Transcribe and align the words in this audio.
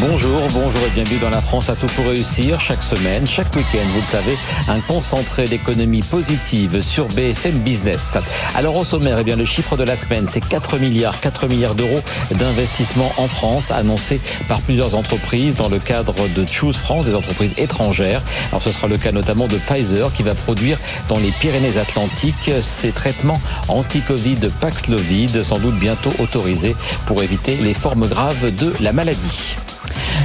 Bonjour, 0.00 0.40
bonjour 0.52 0.80
et 0.86 0.90
bienvenue 0.90 1.20
dans 1.20 1.30
la 1.30 1.40
France 1.40 1.70
à 1.70 1.76
tout 1.76 1.86
pour 1.86 2.06
réussir. 2.06 2.58
Chaque 2.58 2.82
semaine, 2.82 3.26
chaque 3.26 3.54
week-end, 3.54 3.86
vous 3.92 4.00
le 4.00 4.06
savez, 4.06 4.34
un 4.68 4.80
concentré 4.80 5.44
d'économie 5.46 6.02
positive 6.02 6.82
sur 6.82 7.06
BFM 7.08 7.60
Business. 7.60 8.18
Alors 8.56 8.76
au 8.76 8.84
sommaire, 8.84 9.18
eh 9.20 9.24
bien, 9.24 9.36
le 9.36 9.44
chiffre 9.44 9.76
de 9.76 9.84
la 9.84 9.96
semaine, 9.96 10.26
c'est 10.28 10.44
4 10.46 10.78
milliards, 10.78 11.20
4 11.20 11.48
milliards 11.48 11.76
d'euros 11.76 12.00
d'investissement 12.32 13.12
en 13.18 13.28
France 13.28 13.70
annoncés 13.70 14.20
par 14.48 14.60
plusieurs 14.60 14.96
entreprises 14.96 15.54
dans 15.54 15.68
le 15.68 15.78
cadre 15.78 16.14
de 16.28 16.44
Choose 16.44 16.76
France, 16.76 17.06
des 17.06 17.14
entreprises 17.14 17.52
étrangères. 17.56 18.22
Alors 18.50 18.62
ce 18.62 18.70
sera 18.70 18.88
le 18.88 18.98
cas 18.98 19.12
notamment 19.12 19.46
de 19.46 19.56
Pfizer 19.56 20.12
qui 20.12 20.24
va 20.24 20.34
produire 20.34 20.78
dans 21.08 21.18
les 21.18 21.30
Pyrénées-Atlantiques 21.30 22.50
ces 22.62 22.90
traitements 22.90 23.40
anti-Covid 23.68 24.38
Paxlovid, 24.60 25.44
sans 25.44 25.58
doute 25.58 25.78
bientôt 25.78 26.12
autorisés 26.18 26.74
pour 27.06 27.22
éviter 27.22 27.56
les 27.56 27.74
formes 27.74 28.08
graves 28.08 28.54
de 28.56 28.72
la 28.80 28.92
maladie. 28.92 29.54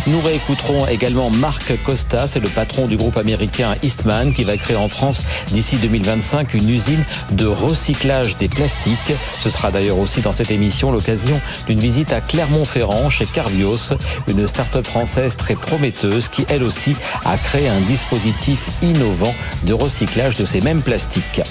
Nous 0.08 0.20
réécouterons 0.22 0.88
également 0.88 1.30
Marc 1.30 1.74
Costa, 1.84 2.28
c'est 2.28 2.40
le 2.40 2.50
patron 2.50 2.88
du 2.88 2.98
groupe 2.98 3.18
américain 3.18 3.76
Eastman 3.84 4.34
qui 4.34 4.44
va 4.44 4.58
créer 4.58 4.78
en 4.78 4.90
France 4.90 5.24
d'ici 5.48 5.78
2025 5.78 6.54
une 6.54 6.70
usine 6.70 7.04
de 7.32 7.46
recyclage 7.46 8.38
des 8.38 8.48
plastiques. 8.48 9.14
Ce 9.34 9.50
sera 9.50 9.72
d'ailleurs 9.72 10.00
aussi 10.00 10.22
dans 10.22 10.34
cette 10.34 10.52
émission 10.52 10.92
l'occasion 10.92 11.40
d'une 11.68 11.80
visite 11.80 12.14
à 12.14 12.22
Clermont-Ferrand 12.22 13.10
chez 13.10 13.26
Carvios, 13.26 13.94
une 14.28 14.48
start-up 14.48 14.86
française 14.86 15.36
très 15.36 15.56
prometteuse 15.56 16.28
qui 16.28 16.46
elle 16.50 16.64
aussi 16.64 16.96
a 17.26 17.38
créé 17.38 17.68
un 17.68 17.82
dispositif 17.82 18.70
innovant 18.82 19.36
de 19.64 19.74
recyclage 19.74 20.38
de 20.38 20.46
ces 20.46 20.62
mêmes 20.62 20.82
plastiques. 20.82 21.42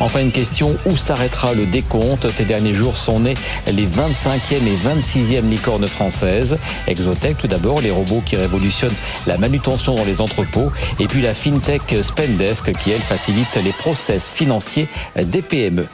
Enfin, 0.00 0.20
une 0.20 0.32
question, 0.32 0.76
où 0.86 0.96
s'arrêtera 0.96 1.52
le 1.52 1.66
décompte 1.66 2.30
Ces 2.30 2.46
derniers 2.46 2.72
jours 2.72 2.96
sont 2.96 3.20
nées 3.20 3.34
les 3.66 3.86
25e 3.86 4.66
et 4.66 4.74
26e 4.74 5.48
licornes 5.48 5.86
françaises. 5.86 6.58
Exotech, 6.88 7.36
tout 7.36 7.48
d'abord, 7.48 7.82
les 7.82 7.90
robots 7.90 8.22
qui 8.24 8.36
révolutionnent 8.36 8.94
la 9.26 9.36
manutention 9.36 9.94
dans 9.94 10.04
les 10.04 10.22
entrepôts. 10.22 10.72
Et 10.98 11.06
puis 11.06 11.20
la 11.20 11.34
FinTech 11.34 11.82
Spendesk 12.02 12.72
qui, 12.78 12.92
elle, 12.92 13.00
facilite 13.00 13.56
les 13.62 13.72
process 13.72 14.28
financiers 14.28 14.88
des 15.16 15.42
PME. 15.42 15.86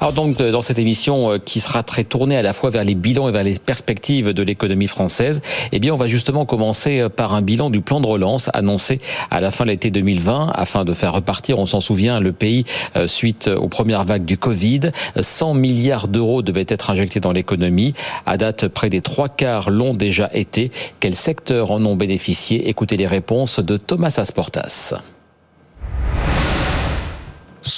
Alors 0.00 0.12
donc 0.12 0.36
dans 0.36 0.62
cette 0.62 0.78
émission 0.78 1.32
euh, 1.32 1.38
qui 1.38 1.60
sera 1.60 1.82
très 1.82 2.04
tournée 2.04 2.36
à 2.36 2.42
la 2.42 2.52
fois 2.52 2.70
vers 2.70 2.84
les 2.84 2.94
bilans 2.94 3.28
et 3.28 3.32
vers 3.32 3.44
les 3.44 3.58
perspectives 3.58 4.32
de 4.32 4.42
l'économie 4.42 4.86
française, 4.86 5.42
eh 5.72 5.78
bien 5.78 5.94
on 5.94 5.96
va 5.96 6.06
justement 6.06 6.44
commencer 6.44 7.00
euh, 7.00 7.08
par 7.08 7.34
un 7.34 7.42
bilan 7.42 7.70
du 7.70 7.80
plan 7.80 8.00
de 8.00 8.06
relance 8.06 8.50
annoncé 8.54 9.00
à 9.30 9.40
la 9.40 9.50
fin 9.50 9.64
de 9.64 9.70
l'été 9.70 9.90
2020 9.90 10.52
afin 10.54 10.84
de 10.84 10.94
faire 10.94 11.12
repartir, 11.12 11.58
on 11.58 11.66
s'en 11.66 11.80
souvient, 11.80 12.20
le 12.20 12.32
pays 12.32 12.64
euh, 12.96 13.06
suite 13.06 13.48
aux 13.48 13.68
premières 13.68 14.04
vagues 14.04 14.24
du 14.24 14.38
Covid. 14.38 14.80
100 15.20 15.54
milliards 15.54 16.08
d'euros 16.08 16.42
devaient 16.42 16.66
être 16.68 16.90
injectés 16.90 17.20
dans 17.20 17.32
l'économie. 17.32 17.94
À 18.26 18.36
date, 18.36 18.68
près 18.68 18.90
des 18.90 19.00
trois 19.00 19.28
quarts 19.28 19.70
l'ont 19.70 19.94
déjà 19.94 20.30
été. 20.32 20.70
Quels 21.00 21.16
secteurs 21.16 21.70
en 21.70 21.84
ont 21.84 21.96
bénéficié? 21.96 22.68
Écoutez 22.68 22.96
les 22.96 23.06
réponses 23.06 23.60
de 23.60 23.76
Thomas 23.76 24.14
Asportas. 24.18 24.94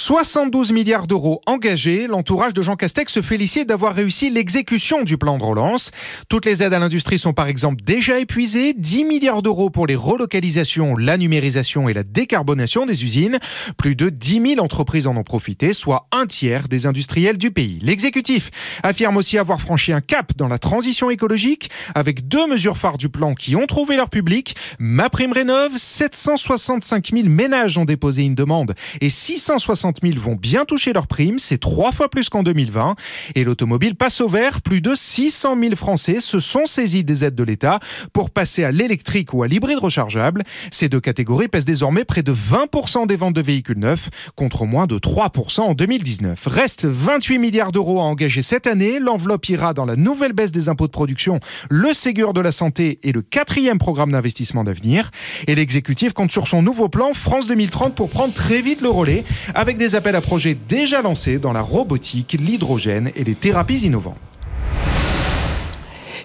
72 0.05 0.71
milliards 0.71 1.07
d'euros 1.07 1.41
engagés, 1.47 2.05
l'entourage 2.05 2.53
de 2.53 2.61
Jean 2.61 2.75
Castex 2.75 3.11
se 3.11 3.23
félicite 3.23 3.67
d'avoir 3.67 3.95
réussi 3.95 4.29
l'exécution 4.29 5.01
du 5.01 5.17
plan 5.17 5.39
de 5.39 5.43
relance. 5.43 5.89
Toutes 6.29 6.45
les 6.45 6.61
aides 6.61 6.73
à 6.73 6.77
l'industrie 6.77 7.17
sont 7.17 7.33
par 7.33 7.47
exemple 7.47 7.81
déjà 7.83 8.19
épuisées, 8.19 8.75
10 8.77 9.03
milliards 9.03 9.41
d'euros 9.41 9.71
pour 9.71 9.87
les 9.87 9.95
relocalisations, 9.95 10.95
la 10.95 11.17
numérisation 11.17 11.89
et 11.89 11.93
la 11.93 12.03
décarbonation 12.03 12.85
des 12.85 13.03
usines. 13.03 13.39
Plus 13.79 13.95
de 13.95 14.09
10 14.09 14.49
000 14.57 14.63
entreprises 14.63 15.07
en 15.07 15.17
ont 15.17 15.23
profité, 15.23 15.73
soit 15.73 16.07
un 16.11 16.27
tiers 16.27 16.67
des 16.67 16.85
industriels 16.85 17.39
du 17.39 17.49
pays. 17.49 17.79
L'exécutif 17.81 18.51
affirme 18.83 19.17
aussi 19.17 19.39
avoir 19.39 19.59
franchi 19.59 19.91
un 19.91 20.01
cap 20.01 20.33
dans 20.37 20.47
la 20.47 20.59
transition 20.59 21.09
écologique 21.09 21.71
avec 21.95 22.27
deux 22.27 22.45
mesures 22.45 22.77
phares 22.77 22.99
du 22.99 23.09
plan 23.09 23.33
qui 23.33 23.55
ont 23.55 23.65
trouvé 23.65 23.95
leur 23.95 24.11
public. 24.11 24.55
Ma 24.77 25.09
prime 25.09 25.33
rénove, 25.33 25.71
765 25.75 27.09
000 27.11 27.27
ménages 27.27 27.79
ont 27.79 27.85
déposé 27.85 28.21
une 28.21 28.35
demande 28.35 28.75
et 29.01 29.09
660 29.09 29.94
60 29.95 30.13
000 30.13 30.19
vont 30.19 30.35
bien 30.35 30.65
toucher 30.65 30.93
leur 30.93 31.07
prime, 31.07 31.39
c'est 31.39 31.57
trois 31.57 31.91
fois 31.91 32.09
plus 32.09 32.29
qu'en 32.29 32.43
2020. 32.43 32.95
Et 33.35 33.43
l'automobile 33.43 33.95
passe 33.95 34.21
au 34.21 34.27
vert, 34.27 34.61
plus 34.61 34.81
de 34.81 34.93
600 34.95 35.57
000 35.59 35.75
Français 35.75 36.19
se 36.19 36.39
sont 36.39 36.65
saisis 36.65 37.03
des 37.03 37.23
aides 37.23 37.35
de 37.35 37.43
l'État 37.43 37.79
pour 38.13 38.29
passer 38.29 38.63
à 38.63 38.71
l'électrique 38.71 39.33
ou 39.33 39.43
à 39.43 39.47
l'hybride 39.47 39.79
rechargeable. 39.79 40.43
Ces 40.71 40.89
deux 40.89 40.99
catégories 40.99 41.47
pèsent 41.47 41.65
désormais 41.65 42.05
près 42.05 42.23
de 42.23 42.33
20% 42.33 43.07
des 43.07 43.15
ventes 43.15 43.33
de 43.33 43.41
véhicules 43.41 43.77
neufs, 43.77 44.09
contre 44.35 44.65
moins 44.65 44.87
de 44.87 44.97
3% 44.97 45.61
en 45.61 45.73
2019. 45.73 46.45
Reste 46.47 46.85
28 46.85 47.39
milliards 47.39 47.71
d'euros 47.71 47.99
à 47.99 48.03
engager 48.03 48.41
cette 48.41 48.67
année. 48.67 48.99
L'enveloppe 48.99 49.47
ira 49.49 49.73
dans 49.73 49.85
la 49.85 49.95
nouvelle 49.95 50.33
baisse 50.33 50.51
des 50.51 50.69
impôts 50.69 50.87
de 50.87 50.91
production, 50.91 51.39
le 51.69 51.93
Ségur 51.93 52.33
de 52.33 52.41
la 52.41 52.51
santé 52.51 52.99
et 53.03 53.11
le 53.11 53.21
quatrième 53.21 53.77
programme 53.77 54.11
d'investissement 54.11 54.63
d'avenir. 54.63 55.11
Et 55.47 55.55
l'exécutif 55.55 56.13
compte 56.13 56.31
sur 56.31 56.47
son 56.47 56.61
nouveau 56.61 56.89
plan 56.89 57.13
France 57.13 57.47
2030 57.47 57.95
pour 57.95 58.09
prendre 58.09 58.33
très 58.33 58.61
vite 58.61 58.81
le 58.81 58.89
relais 58.89 59.23
avec 59.53 59.77
des 59.77 59.84
appels 59.93 60.15
à 60.15 60.21
projets 60.21 60.55
déjà 60.55 61.03
lancés 61.03 61.37
dans 61.37 61.53
la 61.53 61.61
robotique, 61.61 62.37
l'hydrogène 62.39 63.11
et 63.15 63.23
les 63.23 63.35
thérapies 63.35 63.81
innovantes. 63.81 64.17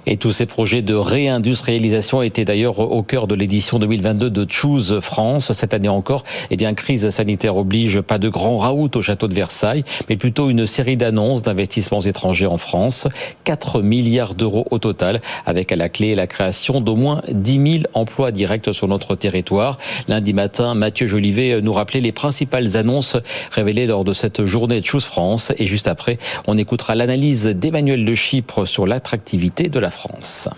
Et 0.07 0.17
tous 0.17 0.33
ces 0.33 0.47
projets 0.47 0.83
de 0.83 0.95
réindustrialisation 0.95 2.23
étaient 2.23 2.45
d'ailleurs 2.45 2.79
au 2.79 3.03
cœur 3.03 3.27
de 3.27 3.35
l'édition 3.35 3.79
2022 3.79 4.31
de 4.31 4.47
Choose 4.51 5.01
France. 5.01 5.53
Cette 5.53 5.75
année 5.75 5.89
encore, 5.89 6.25
eh 6.51 6.57
bien, 6.57 6.73
crise 6.75 7.11
sanitaire 7.11 7.57
oblige, 7.57 8.01
pas 8.01 8.19
de 8.19 8.29
grand 8.29 8.57
raout 8.57 8.97
au 8.97 9.03
château 9.03 9.29
de 9.29 9.35
Versailles, 9.35 9.85
mais 10.09 10.17
plutôt 10.17 10.49
une 10.49 10.67
série 10.67 10.97
d'annonces 10.97 11.43
d'investissements 11.43 12.01
étrangers 12.01 12.47
en 12.47 12.57
France. 12.57 13.09
4 13.45 13.83
milliards 13.83 14.35
d'euros 14.35 14.67
au 14.71 14.79
total, 14.79 15.21
avec 15.45 15.71
à 15.71 15.77
la 15.77 15.89
clé 15.89 16.15
la 16.15 16.27
création 16.27 16.81
d'au 16.81 16.97
moins 16.97 17.21
10 17.31 17.73
000 17.81 17.85
emplois 17.95 18.33
directs 18.33 18.73
sur 18.73 18.89
notre 18.89 19.17
territoire. 19.17 19.79
Lundi 20.09 20.33
matin, 20.33 20.75
Mathieu 20.75 21.07
Jolivet 21.07 21.61
nous 21.61 21.73
rappelait 21.73 22.01
les 22.01 22.13
principales 22.13 22.77
annonces 22.77 23.17
révélées 23.51 23.87
lors 23.87 24.05
de 24.05 24.13
cette 24.13 24.45
journée 24.45 24.81
de 24.81 24.87
Choose 24.87 25.05
France. 25.05 25.53
Et 25.59 25.67
juste 25.67 25.89
après, 25.89 26.19
on 26.47 26.57
écoutera 26.57 26.95
l'analyse 26.95 27.47
d'Emmanuel 27.47 28.05
de 28.05 28.15
Chypre 28.15 28.65
sur 28.65 28.87
l'attractivité 28.87 29.69
de 29.69 29.79
la 29.79 29.90
France. 29.91 30.49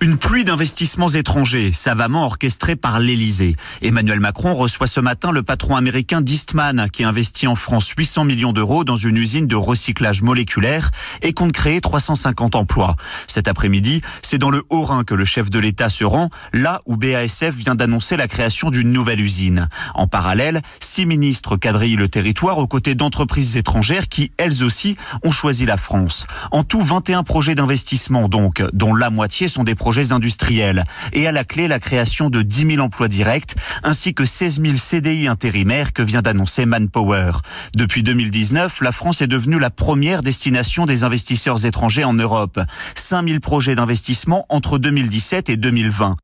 Une 0.00 0.16
pluie 0.16 0.44
d'investissements 0.44 1.08
étrangers, 1.08 1.72
savamment 1.72 2.24
orchestrée 2.24 2.76
par 2.76 3.00
l'Elysée. 3.00 3.56
Emmanuel 3.82 4.20
Macron 4.20 4.54
reçoit 4.54 4.86
ce 4.86 5.00
matin 5.00 5.32
le 5.32 5.42
patron 5.42 5.74
américain 5.74 6.20
d'Eastman, 6.20 6.86
qui 6.92 7.02
investit 7.02 7.48
en 7.48 7.56
France 7.56 7.88
800 7.98 8.22
millions 8.22 8.52
d'euros 8.52 8.84
dans 8.84 8.94
une 8.94 9.16
usine 9.16 9.48
de 9.48 9.56
recyclage 9.56 10.22
moléculaire 10.22 10.90
et 11.22 11.32
compte 11.32 11.50
créer 11.50 11.80
350 11.80 12.54
emplois. 12.54 12.94
Cet 13.26 13.48
après-midi, 13.48 14.00
c'est 14.22 14.38
dans 14.38 14.50
le 14.50 14.62
Haut-Rhin 14.70 15.02
que 15.02 15.14
le 15.14 15.24
chef 15.24 15.50
de 15.50 15.58
l'État 15.58 15.88
se 15.88 16.04
rend, 16.04 16.30
là 16.52 16.78
où 16.86 16.96
BASF 16.96 17.52
vient 17.52 17.74
d'annoncer 17.74 18.16
la 18.16 18.28
création 18.28 18.70
d'une 18.70 18.92
nouvelle 18.92 19.20
usine. 19.20 19.68
En 19.96 20.06
parallèle, 20.06 20.62
six 20.78 21.06
ministres 21.06 21.56
quadrillent 21.56 21.96
le 21.96 22.08
territoire 22.08 22.58
aux 22.58 22.68
côtés 22.68 22.94
d'entreprises 22.94 23.56
étrangères 23.56 24.06
qui, 24.06 24.30
elles 24.36 24.62
aussi, 24.62 24.96
ont 25.24 25.32
choisi 25.32 25.66
la 25.66 25.76
France. 25.76 26.28
En 26.52 26.62
tout, 26.62 26.82
21 26.82 27.24
projets 27.24 27.56
d'investissement 27.56 28.28
donc, 28.28 28.62
dont 28.72 28.94
la 28.94 29.10
moitié 29.10 29.48
sont 29.48 29.64
des 29.64 29.74
projets 29.74 29.87
projets 29.88 30.12
industriels. 30.12 30.84
Et 31.14 31.26
à 31.26 31.32
la 31.32 31.44
clé, 31.44 31.66
la 31.66 31.78
création 31.78 32.28
de 32.28 32.42
10 32.42 32.72
000 32.74 32.84
emplois 32.84 33.08
directs, 33.08 33.54
ainsi 33.82 34.12
que 34.12 34.26
16 34.26 34.60
000 34.60 34.76
CDI 34.76 35.28
intérimaires 35.28 35.94
que 35.94 36.02
vient 36.02 36.20
d'annoncer 36.20 36.66
Manpower. 36.66 37.32
Depuis 37.74 38.02
2019, 38.02 38.82
la 38.82 38.92
France 38.92 39.22
est 39.22 39.26
devenue 39.26 39.58
la 39.58 39.70
première 39.70 40.20
destination 40.20 40.84
des 40.84 41.04
investisseurs 41.04 41.64
étrangers 41.64 42.04
en 42.04 42.12
Europe. 42.12 42.60
5 42.96 43.26
000 43.26 43.40
projets 43.40 43.76
d'investissement 43.76 44.44
entre 44.50 44.76
2017 44.76 45.48
et 45.48 45.56
2020. 45.56 46.16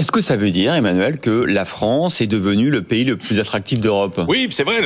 Est-ce 0.00 0.12
que 0.12 0.22
ça 0.22 0.36
veut 0.36 0.50
dire, 0.50 0.74
Emmanuel, 0.74 1.18
que 1.18 1.28
la 1.28 1.66
France 1.66 2.22
est 2.22 2.26
devenue 2.26 2.70
le 2.70 2.80
pays 2.80 3.04
le 3.04 3.18
plus 3.18 3.38
attractif 3.38 3.80
d'Europe? 3.80 4.18
Oui, 4.28 4.48
c'est 4.50 4.64
vrai. 4.64 4.80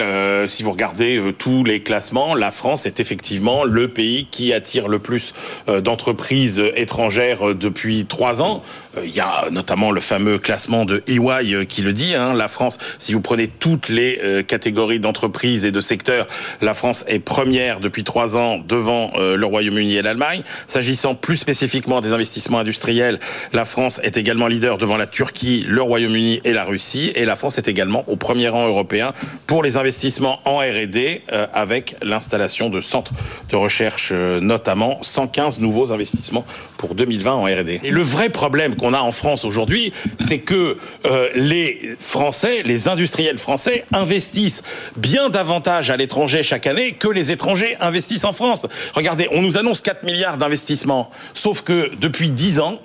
si 0.49 0.65
vous 0.65 0.73
regardez 0.73 1.19
euh, 1.19 1.31
tous 1.31 1.63
les 1.63 1.85
classements, 1.85 2.35
la 2.35 2.51
France 2.51 2.85
est 2.85 2.99
effectivement 2.99 3.63
le 3.63 3.87
pays 3.87 4.27
qui 4.33 4.53
attire 4.53 4.89
le 4.89 4.99
plus 4.99 5.33
euh, 5.69 5.81
d'entreprises 5.81 6.61
étrangères 6.75 7.51
euh, 7.51 7.55
depuis 7.55 8.07
trois 8.07 8.43
ans. 8.43 8.65
Il 9.05 9.11
y 9.11 9.21
a 9.21 9.51
notamment 9.51 9.91
le 9.91 10.01
fameux 10.01 10.39
classement 10.39 10.85
de 10.85 11.03
EY 11.09 11.67
qui 11.67 11.83
le 11.83 11.93
dit. 11.93 12.15
Hein, 12.15 12.33
la 12.33 12.47
France, 12.47 12.79
si 12.99 13.13
vous 13.13 13.21
prenez 13.21 13.49
toutes 13.49 13.89
les 13.89 14.45
catégories 14.47 15.01
d'entreprises 15.01 15.65
et 15.65 15.73
de 15.73 15.81
secteurs, 15.81 16.29
la 16.63 16.75
France 16.75 17.05
est 17.09 17.19
première 17.19 17.81
depuis 17.81 18.05
trois 18.05 18.37
ans 18.37 18.59
devant 18.59 19.11
le 19.19 19.45
Royaume-Uni 19.45 19.97
et 19.97 20.03
l'Allemagne. 20.03 20.43
S'agissant 20.69 21.17
plus 21.17 21.37
spécifiquement 21.39 22.01
des 22.01 22.13
investissements 22.13 22.61
industriels, 22.61 23.19
la 23.53 23.65
France 23.65 24.01
est 24.05 24.17
également 24.17 24.47
leader 24.47 24.79
devant 24.79 24.95
devant 24.95 25.04
la 25.05 25.11
Turquie, 25.11 25.67
le 25.69 25.83
Royaume-Uni 25.83 26.41
et 26.45 26.55
la 26.55 26.65
Russie. 26.65 27.13
Et 27.15 27.27
la 27.27 27.37
France 27.37 27.59
est 27.59 27.69
également 27.69 28.05
au 28.07 28.17
premier 28.17 28.49
rang 28.49 28.67
européen 28.67 29.13
pour 29.47 29.63
les 29.63 29.77
investissements 29.77 30.41
en 30.47 30.61
R&D 30.61 31.21
euh, 31.31 31.47
avec 31.53 31.97
l'installation 32.03 32.71
de 32.71 32.81
centres 32.81 33.13
de 33.51 33.57
recherche 33.57 34.13
euh, 34.13 34.41
notamment 34.41 34.97
115 35.03 35.59
nouveaux 35.59 35.93
investissements 35.93 36.47
pour 36.79 36.95
2020 36.95 37.35
en 37.35 37.45
R&D. 37.45 37.81
Et 37.83 37.91
le 37.91 38.01
vrai 38.01 38.31
problème 38.31 38.77
qu'on 38.77 38.95
a 38.95 39.01
en 39.01 39.13
France 39.13 39.45
aujourd'hui, 39.45 39.93
c'est 40.21 40.39
que 40.39 40.79
euh, 41.05 41.29
les 41.35 41.97
Français, 42.01 42.63
les 42.65 42.89
industriels 42.89 43.37
français 43.37 43.85
investissent 43.93 44.63
bien 44.97 45.29
davantage 45.29 45.91
à 45.91 45.99
l'étranger 45.99 46.43
chaque 46.43 46.67
année 46.67 46.93
que 46.93 47.09
les 47.09 47.31
étrangers 47.31 47.77
investissent 47.79 48.25
en 48.25 48.33
France. 48.33 48.67
Regardez, 48.95 49.29
on 49.33 49.43
nous 49.43 49.59
annonce 49.59 49.83
4 49.83 50.03
milliards 50.05 50.39
d'investissements, 50.39 51.11
sauf 51.35 51.61
que 51.61 51.91
depuis 52.01 52.31
10 52.31 52.61
ans, 52.61 52.81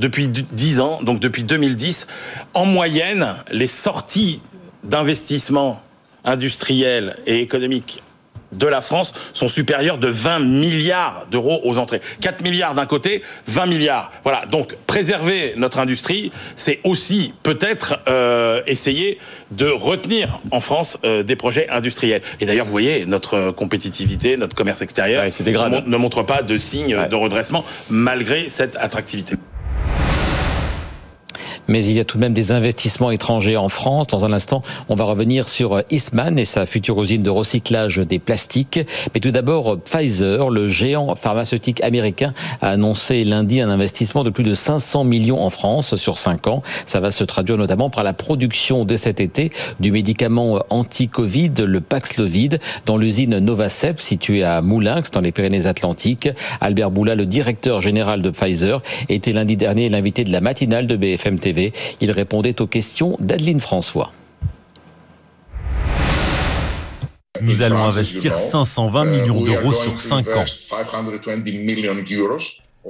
depuis 0.00 0.28
10 0.28 0.80
ans, 0.80 1.00
donc 1.02 1.20
depuis 1.20 1.44
2010, 1.44 2.06
en 2.54 2.64
moyenne, 2.64 3.36
les 3.52 3.66
sorties 3.66 4.40
d'investissements 4.82 5.82
industriels 6.24 7.16
et 7.26 7.40
économiques 7.40 8.02
de 8.52 8.66
la 8.66 8.80
France 8.80 9.12
sont 9.32 9.48
supérieurs 9.48 9.98
de 9.98 10.08
20 10.08 10.40
milliards 10.40 11.26
d'euros 11.30 11.60
aux 11.62 11.78
entrées. 11.78 12.00
4 12.20 12.40
milliards 12.42 12.74
d'un 12.74 12.86
côté, 12.86 13.22
20 13.46 13.66
milliards. 13.66 14.10
Voilà, 14.24 14.44
donc 14.46 14.76
préserver 14.86 15.54
notre 15.56 15.78
industrie, 15.78 16.32
c'est 16.56 16.80
aussi 16.82 17.32
peut-être 17.42 18.00
euh, 18.08 18.60
essayer 18.66 19.18
de 19.52 19.66
retenir 19.66 20.40
en 20.50 20.60
France 20.60 20.98
euh, 21.04 21.22
des 21.22 21.36
projets 21.36 21.68
industriels. 21.70 22.22
Et 22.40 22.46
d'ailleurs, 22.46 22.66
vous 22.66 22.72
voyez, 22.72 23.06
notre 23.06 23.52
compétitivité, 23.52 24.36
notre 24.36 24.56
commerce 24.56 24.82
extérieur 24.82 25.22
ouais, 25.22 25.82
ne 25.86 25.96
montre 25.96 26.22
pas 26.22 26.42
de 26.42 26.58
signe 26.58 26.96
ouais. 26.96 27.08
de 27.08 27.14
redressement 27.14 27.64
malgré 27.88 28.48
cette 28.48 28.76
attractivité. 28.76 29.36
Mais 31.70 31.84
il 31.84 31.92
y 31.92 32.00
a 32.00 32.04
tout 32.04 32.16
de 32.16 32.22
même 32.22 32.34
des 32.34 32.50
investissements 32.50 33.12
étrangers 33.12 33.56
en 33.56 33.68
France. 33.68 34.08
Dans 34.08 34.24
un 34.24 34.32
instant, 34.32 34.64
on 34.88 34.96
va 34.96 35.04
revenir 35.04 35.48
sur 35.48 35.82
Eastman 35.90 36.36
et 36.36 36.44
sa 36.44 36.66
future 36.66 37.00
usine 37.00 37.22
de 37.22 37.30
recyclage 37.30 37.98
des 37.98 38.18
plastiques. 38.18 38.80
Mais 39.14 39.20
tout 39.20 39.30
d'abord, 39.30 39.78
Pfizer, 39.78 40.50
le 40.50 40.66
géant 40.66 41.14
pharmaceutique 41.14 41.80
américain, 41.84 42.34
a 42.60 42.70
annoncé 42.70 43.22
lundi 43.22 43.60
un 43.60 43.70
investissement 43.70 44.24
de 44.24 44.30
plus 44.30 44.42
de 44.42 44.56
500 44.56 45.04
millions 45.04 45.40
en 45.40 45.50
France 45.50 45.94
sur 45.94 46.18
5 46.18 46.48
ans. 46.48 46.64
Ça 46.86 46.98
va 46.98 47.12
se 47.12 47.22
traduire 47.22 47.56
notamment 47.56 47.88
par 47.88 48.02
la 48.02 48.14
production 48.14 48.84
de 48.84 48.96
cet 48.96 49.20
été 49.20 49.52
du 49.78 49.92
médicament 49.92 50.58
anti-Covid, 50.70 51.52
le 51.58 51.80
Paxlovid, 51.80 52.58
dans 52.84 52.96
l'usine 52.96 53.38
Novacep 53.38 54.00
située 54.00 54.42
à 54.42 54.60
Moulinx, 54.60 55.12
dans 55.12 55.20
les 55.20 55.30
Pyrénées-Atlantiques. 55.30 56.30
Albert 56.60 56.90
Boula, 56.90 57.14
le 57.14 57.26
directeur 57.26 57.80
général 57.80 58.22
de 58.22 58.30
Pfizer, 58.30 58.82
était 59.08 59.32
lundi 59.32 59.56
dernier 59.56 59.88
l'invité 59.88 60.24
de 60.24 60.32
la 60.32 60.40
matinale 60.40 60.88
de 60.88 60.96
BFM 60.96 61.38
TV. 61.38 61.59
Il 62.00 62.10
répondait 62.10 62.60
aux 62.60 62.66
questions 62.66 63.16
d'Adeline 63.20 63.60
François. 63.60 64.12
Nous 67.42 67.62
allons 67.62 67.78
investir 67.78 68.36
520 68.36 69.04
millions 69.04 69.40
d'euros 69.40 69.72
sur 69.72 70.00
5 70.00 70.26
ans. 70.28 70.44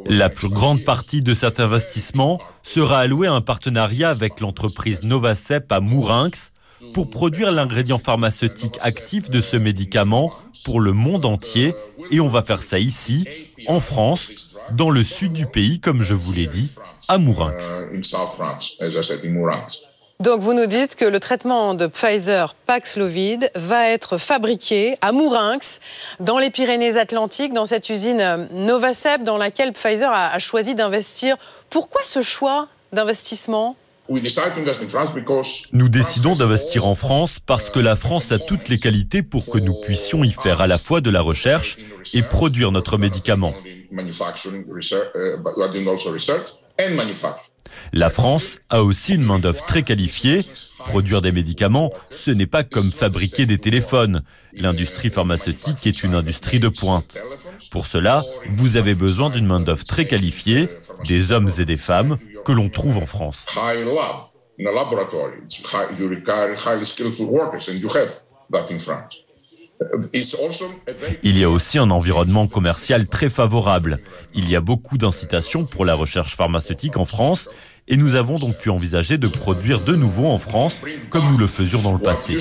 La 0.07 0.29
plus 0.29 0.49
grande 0.49 0.85
partie 0.85 1.21
de 1.21 1.35
cet 1.35 1.61
investissement 1.61 2.41
sera 2.63 3.01
allouée 3.01 3.27
à 3.27 3.33
un 3.33 3.41
partenariat 3.41 4.11
avec 4.11 4.41
l'entreprise 4.41 5.03
Novacep 5.03 5.71
à 5.71 5.81
Mourinx 5.81 6.53
pour 6.95 7.11
produire 7.11 7.53
l'ingrédient 7.53 7.99
pharmaceutique 7.99 8.79
actif 8.81 9.31
de 9.31 9.41
ce 9.41 9.57
médicament 9.57 10.33
pour 10.65 10.81
le 10.81 10.93
monde 10.93 11.25
entier. 11.25 11.75
Et 12.11 12.21
on 12.21 12.29
va 12.29 12.43
faire 12.43 12.63
ça 12.63 12.79
ici, 12.79 13.27
en 13.67 13.81
France, 13.81 14.31
dans 14.73 14.91
le 14.91 15.05
sud 15.05 15.33
du 15.33 15.47
pays, 15.47 15.81
comme 15.81 16.03
je 16.03 16.15
vous 16.15 16.33
l'ai 16.33 16.47
dit, 16.47 16.75
à 17.09 17.19
Mourinx. 17.19 17.63
Donc 20.21 20.43
vous 20.43 20.53
nous 20.53 20.67
dites 20.67 20.97
que 20.97 21.07
le 21.07 21.19
traitement 21.19 21.73
de 21.73 21.87
Pfizer 21.87 22.55
Paxlovid 22.67 23.51
va 23.55 23.89
être 23.89 24.19
fabriqué 24.19 24.99
à 25.01 25.13
Mourinx, 25.13 25.81
dans 26.21 26.39
les 26.39 26.51
Pyrénées-Atlantiques, 26.51 27.55
dans 27.55 27.65
cette 27.65 27.89
usine 27.89 28.47
Novacep 28.53 29.23
dans 29.23 29.39
laquelle 29.39 29.73
Pfizer 29.73 30.11
a 30.13 30.39
choisi 30.39 30.75
d'investir. 30.75 31.37
Pourquoi 31.71 32.03
ce 32.05 32.21
choix 32.21 32.69
d'investissement? 32.93 33.77
Nous 35.73 35.89
décidons 35.89 36.35
d'investir 36.35 36.85
en 36.85 36.97
France 36.97 37.39
parce 37.47 37.71
que 37.71 37.79
la 37.79 37.95
France 37.95 38.33
a 38.33 38.41
toutes 38.41 38.69
les 38.69 38.79
qualités 38.79 39.23
pour 39.23 39.47
que 39.47 39.59
nous 39.59 39.75
puissions 39.83 40.25
y 40.25 40.33
faire 40.33 40.61
à 40.61 40.67
la 40.67 40.79
fois 40.79 41.01
de 41.01 41.11
la 41.11 41.21
recherche 41.21 41.77
et 42.13 42.23
produire 42.23 42.73
notre 42.73 42.99
médicament. 42.99 43.55
La 47.93 48.11
France 48.11 48.59
a 48.69 48.83
aussi 48.83 49.15
une 49.15 49.23
main-d'œuvre 49.23 49.65
très 49.65 49.85
qualifiée. 49.85 50.45
Produire 50.87 51.23
des 51.23 51.31
médicaments, 51.31 51.91
ce 52.11 52.33
n'est 52.33 52.47
pas 52.47 52.65
comme 52.65 52.91
fabriquer 52.91 53.47
des 53.47 53.59
téléphones. 53.59 54.23
L'industrie 54.55 55.11
pharmaceutique 55.11 55.87
est 55.87 56.03
une 56.03 56.15
industrie 56.15 56.59
de 56.59 56.69
pointe. 56.69 57.23
Pour 57.71 57.87
cela, 57.87 58.25
vous 58.51 58.77
avez 58.77 58.95
besoin 58.95 59.31
d'une 59.31 59.47
main-d'œuvre 59.47 59.85
très 59.85 60.07
qualifiée, 60.07 60.69
des 61.07 61.31
hommes 61.31 61.51
et 61.59 61.65
des 61.65 61.77
femmes 61.77 62.19
que 62.45 62.53
l'on 62.53 62.69
trouve 62.69 62.99
en 62.99 63.07
France. 63.07 63.47
Il 71.23 71.39
y 71.39 71.45
a 71.45 71.51
aussi 71.51 71.79
un 71.79 71.91
environnement 71.91 72.47
commercial 72.47 73.07
très 73.07 73.31
favorable. 73.31 73.99
Il 74.35 74.51
y 74.51 74.57
a 74.57 74.61
beaucoup 74.61 74.99
d'incitations 74.99 75.65
pour 75.65 75.85
la 75.85 75.95
recherche 75.95 76.37
pharmaceutique 76.37 76.99
en 76.99 77.07
France 77.07 77.49
et 77.89 77.97
nous 77.97 78.15
avons 78.15 78.37
donc 78.37 78.59
pu 78.59 78.69
envisager 78.69 79.17
de 79.17 79.27
produire 79.27 79.81
de 79.81 79.97
nouveau 79.97 80.27
en 80.27 80.39
France 80.39 80.75
comme 81.09 81.23
nous 81.33 81.39
le 81.39 81.47
faisions 81.47 81.81
dans 81.81 81.93
le 81.93 81.99
passé. 81.99 82.37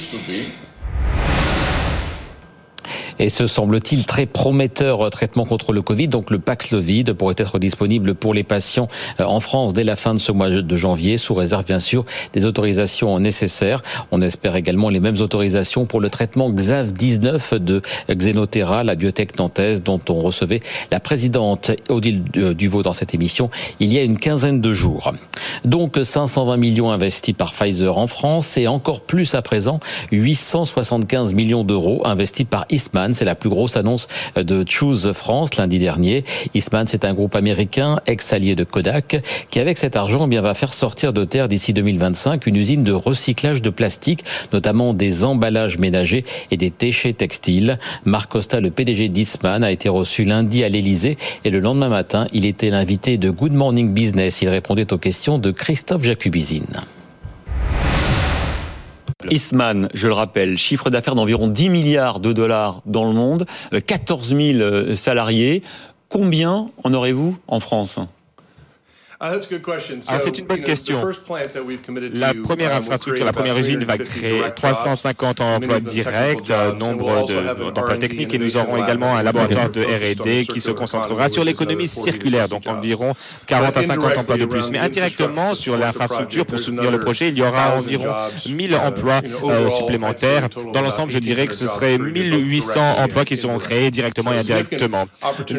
Et 3.19 3.27
ce 3.27 3.47
semble-t-il 3.47 4.05
très 4.05 4.25
prometteur 4.25 5.05
euh, 5.05 5.09
traitement 5.09 5.43
contre 5.43 5.73
le 5.73 5.81
Covid. 5.81 6.07
Donc 6.07 6.31
le 6.31 6.39
Paxlovid 6.39 7.13
pourrait 7.13 7.35
être 7.37 7.59
disponible 7.59 8.15
pour 8.15 8.33
les 8.33 8.43
patients 8.43 8.87
euh, 9.19 9.25
en 9.25 9.41
France 9.41 9.73
dès 9.73 9.83
la 9.83 9.97
fin 9.97 10.13
de 10.13 10.19
ce 10.19 10.31
mois 10.31 10.49
de 10.49 10.75
janvier, 10.77 11.17
sous 11.17 11.33
réserve 11.33 11.65
bien 11.65 11.79
sûr 11.79 12.05
des 12.31 12.45
autorisations 12.45 13.19
nécessaires. 13.19 13.83
On 14.11 14.21
espère 14.21 14.55
également 14.55 14.89
les 14.89 15.01
mêmes 15.01 15.19
autorisations 15.19 15.85
pour 15.85 15.99
le 15.99 16.09
traitement 16.09 16.49
XAV-19 16.49 17.55
de 17.55 17.81
Xenotera, 18.09 18.85
la 18.85 18.95
biotech 18.95 19.37
nantaise 19.37 19.83
dont 19.83 20.01
on 20.09 20.21
recevait 20.21 20.61
la 20.89 21.01
présidente 21.01 21.71
Odile 21.89 22.23
euh, 22.37 22.53
Duvaux 22.53 22.83
dans 22.83 22.93
cette 22.93 23.13
émission 23.13 23.49
il 23.81 23.91
y 23.91 23.97
a 23.97 24.03
une 24.03 24.17
quinzaine 24.17 24.61
de 24.61 24.71
jours. 24.71 25.11
Donc 25.65 25.99
520 26.01 26.55
millions 26.55 26.91
investis 26.91 27.35
par 27.35 27.51
Pfizer 27.51 27.97
en 27.97 28.07
France 28.07 28.57
et 28.57 28.67
encore 28.67 29.01
plus 29.01 29.35
à 29.35 29.41
présent 29.41 29.81
875 30.13 31.33
millions 31.33 31.65
d'euros 31.65 32.01
investis 32.05 32.45
par 32.49 32.65
Eastman 32.69 33.08
c'est 33.13 33.25
la 33.25 33.35
plus 33.35 33.49
grosse 33.49 33.77
annonce 33.77 34.07
de 34.35 34.65
Choose 34.67 35.11
France 35.13 35.55
lundi 35.57 35.79
dernier. 35.79 36.23
Eastman, 36.53 36.87
c'est 36.87 37.05
un 37.05 37.13
groupe 37.13 37.35
américain, 37.35 37.99
ex-allié 38.05 38.55
de 38.55 38.63
Kodak, 38.63 39.21
qui 39.49 39.59
avec 39.59 39.77
cet 39.77 39.95
argent 39.95 40.25
eh 40.25 40.27
bien, 40.27 40.41
va 40.41 40.53
faire 40.53 40.73
sortir 40.73 41.13
de 41.13 41.25
terre 41.25 41.47
d'ici 41.47 41.73
2025 41.73 42.45
une 42.47 42.55
usine 42.55 42.83
de 42.83 42.91
recyclage 42.91 43.61
de 43.61 43.69
plastique, 43.69 44.23
notamment 44.53 44.93
des 44.93 45.23
emballages 45.25 45.77
ménagers 45.77 46.25
et 46.51 46.57
des 46.57 46.71
déchets 46.77 47.13
textiles. 47.13 47.79
Marc 48.05 48.31
Costa, 48.31 48.59
le 48.59 48.71
PDG 48.71 49.09
d'Eastman, 49.09 49.63
a 49.63 49.71
été 49.71 49.89
reçu 49.89 50.23
lundi 50.23 50.63
à 50.63 50.69
l'Elysée 50.69 51.17
et 51.43 51.49
le 51.49 51.59
lendemain 51.59 51.89
matin, 51.89 52.27
il 52.33 52.45
était 52.45 52.69
l'invité 52.69 53.17
de 53.17 53.29
Good 53.29 53.53
Morning 53.53 53.93
Business. 53.93 54.41
Il 54.41 54.49
répondait 54.49 54.91
aux 54.93 54.97
questions 54.97 55.37
de 55.37 55.51
Christophe 55.51 56.03
Jacubizine. 56.03 56.81
Eastman, 59.29 59.89
je 59.93 60.07
le 60.07 60.13
rappelle, 60.13 60.57
chiffre 60.57 60.89
d'affaires 60.89 61.15
d'environ 61.15 61.47
10 61.47 61.69
milliards 61.69 62.19
de 62.19 62.31
dollars 62.31 62.81
dans 62.85 63.05
le 63.05 63.13
monde, 63.13 63.45
14 63.85 64.35
000 64.35 64.95
salariés. 64.95 65.61
Combien 66.07 66.69
en 66.83 66.93
aurez-vous 66.93 67.37
en 67.47 67.59
France? 67.59 67.99
Ah, 69.21 70.17
c'est 70.17 70.39
une 70.39 70.45
bonne 70.45 70.61
question. 70.61 71.01
La 72.13 72.33
première 72.33 72.73
infrastructure, 72.73 73.25
la 73.25 73.33
première 73.33 73.57
usine 73.57 73.83
va 73.83 73.97
créer 73.97 74.43
350 74.55 75.41
emplois 75.41 75.81
directs, 75.81 76.49
nombre 76.77 77.25
d'emplois 77.73 77.97
techniques 77.97 78.33
et 78.33 78.37
nous 78.37 78.55
aurons 78.55 78.81
également 78.81 79.17
un 79.17 79.23
laboratoire 79.23 79.69
de 79.69 79.81
R&D 79.81 80.45
qui 80.45 80.61
se 80.61 80.71
concentrera 80.71 81.27
sur 81.27 81.43
l'économie 81.43 81.89
circulaire, 81.89 82.47
donc 82.47 82.67
environ 82.69 83.13
40 83.47 83.75
à 83.75 83.83
50 83.83 84.17
emplois 84.19 84.37
de 84.37 84.45
plus. 84.45 84.71
Mais 84.71 84.79
indirectement, 84.79 85.53
sur 85.53 85.75
l'infrastructure, 85.75 86.45
pour 86.45 86.59
soutenir 86.59 86.89
le 86.89 86.99
projet, 87.01 87.27
il 87.27 87.37
y 87.37 87.41
aura 87.41 87.75
environ 87.75 88.13
1000 88.47 88.75
emplois 88.75 89.21
euh, 89.43 89.69
supplémentaires. 89.69 90.47
Dans 90.73 90.81
l'ensemble, 90.81 91.11
je 91.11 91.19
dirais 91.19 91.47
que 91.47 91.55
ce 91.55 91.67
serait 91.67 91.97
1800 91.97 92.99
emplois 92.99 93.25
qui 93.25 93.35
seront 93.35 93.57
créés 93.57 93.91
directement 93.91 94.31
et 94.31 94.37
indirectement. 94.37 95.07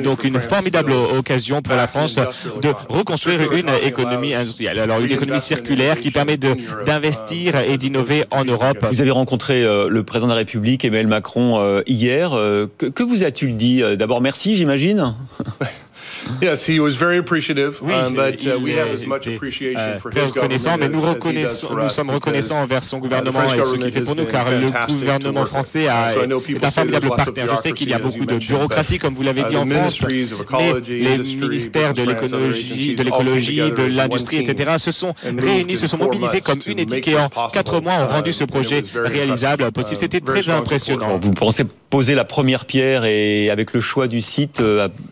Donc 0.02 0.25
une 0.25 0.40
formidable 0.40 0.93
occasion 0.93 1.61
pour 1.61 1.76
la 1.76 1.87
France 1.87 2.19
de 2.62 2.73
reconstruire 2.88 3.50
une 3.52 3.71
économie 3.83 4.35
industrielle. 4.35 4.78
Alors 4.78 5.00
une 5.00 5.12
économie 5.12 5.40
circulaire 5.40 5.99
qui 5.99 6.11
permet 6.11 6.37
d'investir 6.37 7.59
et 7.59 7.76
d'innover 7.76 8.25
en 8.30 8.45
Europe. 8.45 8.87
Vous 8.90 9.00
avez 9.00 9.11
rencontré 9.11 9.64
euh, 9.64 9.88
le 9.88 10.02
président 10.02 10.28
de 10.28 10.33
la 10.33 10.38
République, 10.38 10.85
Emmanuel 10.85 11.07
Macron, 11.07 11.61
euh, 11.61 11.83
hier. 11.87 12.37
Euh, 12.37 12.66
que, 12.78 12.87
que, 12.87 13.02
vous 13.02 13.25
a-t-il 13.25 13.57
dit 13.57 13.83
D'abord? 13.97 14.21
Merci, 14.21 14.57
j'imagine? 14.57 15.14
Yes, 16.42 16.66
he 16.66 16.80
was 16.80 16.92
very 16.96 17.18
appreciative, 17.18 17.80
oui, 17.82 17.92
um, 17.92 18.14
but 18.14 18.44
uh, 18.46 18.58
we 18.58 18.72
have 18.72 18.88
as 18.92 19.06
much 19.06 19.26
appreciation 19.26 19.78
euh, 19.78 19.98
for 19.98 20.10
his 20.10 20.34
reconnaissant, 20.34 20.76
mais 20.78 20.88
nous, 20.88 21.00
reconnaissons, 21.00 21.74
nous 21.74 21.88
sommes 21.88 22.10
reconnaissants 22.10 22.62
envers 22.62 22.84
son 22.84 22.98
uh, 22.98 23.00
gouvernement 23.00 23.52
et 23.52 23.62
ce 23.62 23.76
qu'il 23.76 23.92
fait 23.92 24.00
pour 24.02 24.16
nous, 24.16 24.26
car 24.26 24.50
le 24.50 24.66
gouvernement 24.86 25.44
français 25.44 25.88
a, 25.88 26.14
est 26.14 26.64
un 26.64 26.70
formidable 26.70 27.08
partenaire. 27.08 27.54
Je 27.54 27.54
sais 27.60 27.72
qu'il 27.72 27.90
y 27.90 27.94
a 27.94 27.98
beaucoup 27.98 28.24
de 28.24 28.36
bureaucratie, 28.36 28.98
comme 28.98 29.14
vous 29.14 29.22
l'avez 29.22 29.42
uh, 29.42 29.44
dit 29.44 29.56
en 29.56 29.66
France, 29.66 30.04
mais 30.06 30.72
les 30.88 31.18
ministères 31.18 31.94
de 31.94 32.02
l'écologie, 32.02 32.94
de 32.94 33.02
l'écologie, 33.02 33.56
de 33.56 33.82
l'industrie, 33.82 34.38
etc., 34.38 34.72
se 34.78 34.90
sont 34.90 35.14
réunis, 35.38 35.76
se 35.76 35.86
sont 35.86 35.98
mobilisés 35.98 36.40
comme 36.40 36.60
une 36.66 36.78
équipe 36.78 37.08
et 37.08 37.16
en 37.16 37.28
quatre 37.48 37.80
mois 37.80 37.94
ont 37.94 38.08
rendu 38.08 38.32
ce 38.32 38.44
projet 38.44 38.82
réalisable 38.94 39.70
possible. 39.72 39.98
C'était 39.98 40.20
très 40.20 40.48
impressionnant. 40.48 41.18
Vous 41.20 41.32
pensez 41.32 41.64
poser 41.90 42.14
la 42.14 42.24
première 42.24 42.66
pierre 42.66 43.04
et 43.04 43.50
avec 43.50 43.72
le 43.72 43.80
choix 43.80 44.06
du 44.06 44.20
site, 44.20 44.62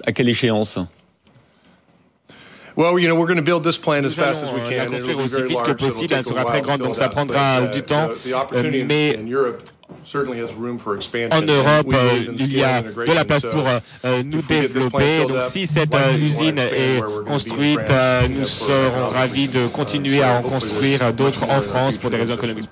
à 0.07 0.13
quelle 0.13 0.29
échéance 0.29 0.79
Well, 2.79 2.97
you 2.97 3.09
know, 3.09 3.17
we're 3.17 3.27
going 3.27 3.39
to 3.39 3.43
build 3.43 3.65
this 3.65 3.77
plant 3.77 4.07
as 4.07 4.15
fast 4.15 4.45
as 4.45 4.53
we 4.53 4.61
can. 4.61 4.79
La 4.79 4.87
construire 4.87 5.19
aussi 5.19 5.43
vite 5.43 5.63
que 5.65 5.73
possible, 5.73 6.15
elle 6.15 6.23
sera 6.23 6.45
très 6.45 6.63
grande, 6.63 6.81
donc 6.81 6.95
ça 6.95 7.09
prendra 7.09 7.63
du 7.63 7.83
temps. 7.83 8.09
Mais 8.87 9.19
en 11.33 11.43
Europe, 11.43 11.95
il 12.39 12.57
y 12.57 12.63
a 12.63 12.83
de 12.83 13.13
la 13.13 13.25
place 13.25 13.47
pour 13.47 13.65
euh, 13.67 14.23
nous 14.25 14.43
développer. 14.43 15.25
Donc 15.27 15.43
si 15.43 15.67
cette 15.67 15.93
euh, 15.93 16.17
usine 16.19 16.61
est 16.61 17.03
construite, 17.27 17.91
euh, 17.91 18.29
nous 18.29 18.45
serons 18.45 19.09
ravis 19.09 19.49
de 19.49 19.67
continuer 19.67 20.23
à 20.23 20.39
en 20.39 20.43
construire 20.43 21.13
d'autres 21.13 21.51
en 21.51 21.61
France 21.61 21.99
pour 21.99 22.11
des 22.11 22.17
raisons 22.17 22.37
économiques. 22.37 22.69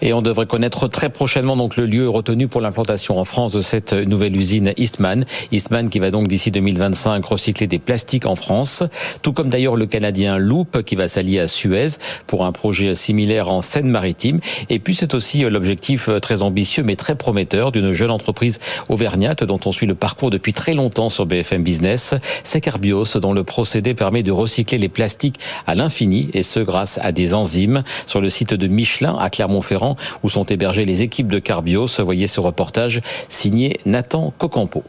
Et 0.00 0.12
on 0.12 0.22
devrait 0.22 0.46
connaître 0.46 0.86
très 0.86 1.08
prochainement 1.08 1.56
donc 1.56 1.76
le 1.76 1.84
lieu 1.84 2.08
retenu 2.08 2.46
pour 2.46 2.60
l'implantation 2.60 3.18
en 3.18 3.24
France 3.24 3.52
de 3.52 3.60
cette 3.60 3.92
nouvelle 3.92 4.36
usine 4.36 4.72
Eastman. 4.76 5.24
Eastman 5.50 5.88
qui 5.90 5.98
va 5.98 6.12
donc 6.12 6.28
d'ici 6.28 6.52
2025 6.52 7.24
recycler 7.24 7.66
des 7.66 7.80
plastiques 7.80 8.26
en 8.26 8.36
France, 8.36 8.84
tout 9.22 9.32
comme 9.32 9.48
d'ailleurs 9.48 9.74
le 9.74 9.86
Canadien 9.86 10.38
Loop 10.38 10.82
qui 10.84 10.94
va 10.94 11.08
s'allier 11.08 11.40
à 11.40 11.48
Suez 11.48 11.88
pour 12.28 12.44
un 12.44 12.52
projet 12.52 12.94
similaire 12.94 13.50
en 13.50 13.60
Seine-Maritime. 13.60 14.38
Et 14.70 14.78
puis 14.78 14.94
c'est 14.94 15.14
aussi 15.14 15.40
l'objectif 15.40 16.08
très 16.22 16.42
ambitieux 16.42 16.84
mais 16.84 16.94
très 16.94 17.16
prometteur 17.16 17.72
d'une 17.72 17.92
jeune 17.92 18.10
entreprise 18.10 18.60
auvergnate 18.88 19.42
dont 19.42 19.60
on 19.64 19.72
suit 19.72 19.86
le 19.86 19.96
parcours 19.96 20.30
depuis 20.30 20.52
très 20.52 20.74
longtemps 20.74 21.08
sur 21.08 21.26
BFM 21.26 21.64
Business. 21.64 22.14
C'est 22.44 22.60
Carbios 22.60 23.18
dont 23.20 23.32
le 23.32 23.42
procédé 23.42 23.94
permet 23.94 24.22
de 24.22 24.30
recycler 24.30 24.78
les 24.78 24.88
plastiques 24.88 25.40
à 25.66 25.74
l'infini 25.74 26.30
et 26.34 26.44
ce 26.44 26.60
grâce 26.60 27.00
à 27.02 27.10
des 27.10 27.34
enzymes 27.34 27.82
sur 28.06 28.20
le 28.20 28.30
site 28.30 28.54
de 28.54 28.66
Michelin 28.68 29.16
à 29.18 29.28
Clermont-Ferrand 29.30 29.87
où 30.22 30.28
sont 30.28 30.44
hébergées 30.44 30.84
les 30.84 31.02
équipes 31.02 31.28
de 31.28 31.38
Carbios. 31.38 32.00
Voyez 32.00 32.26
ce 32.26 32.40
reportage 32.40 33.00
signé 33.28 33.80
Nathan 33.86 34.32
Cocampo. 34.36 34.84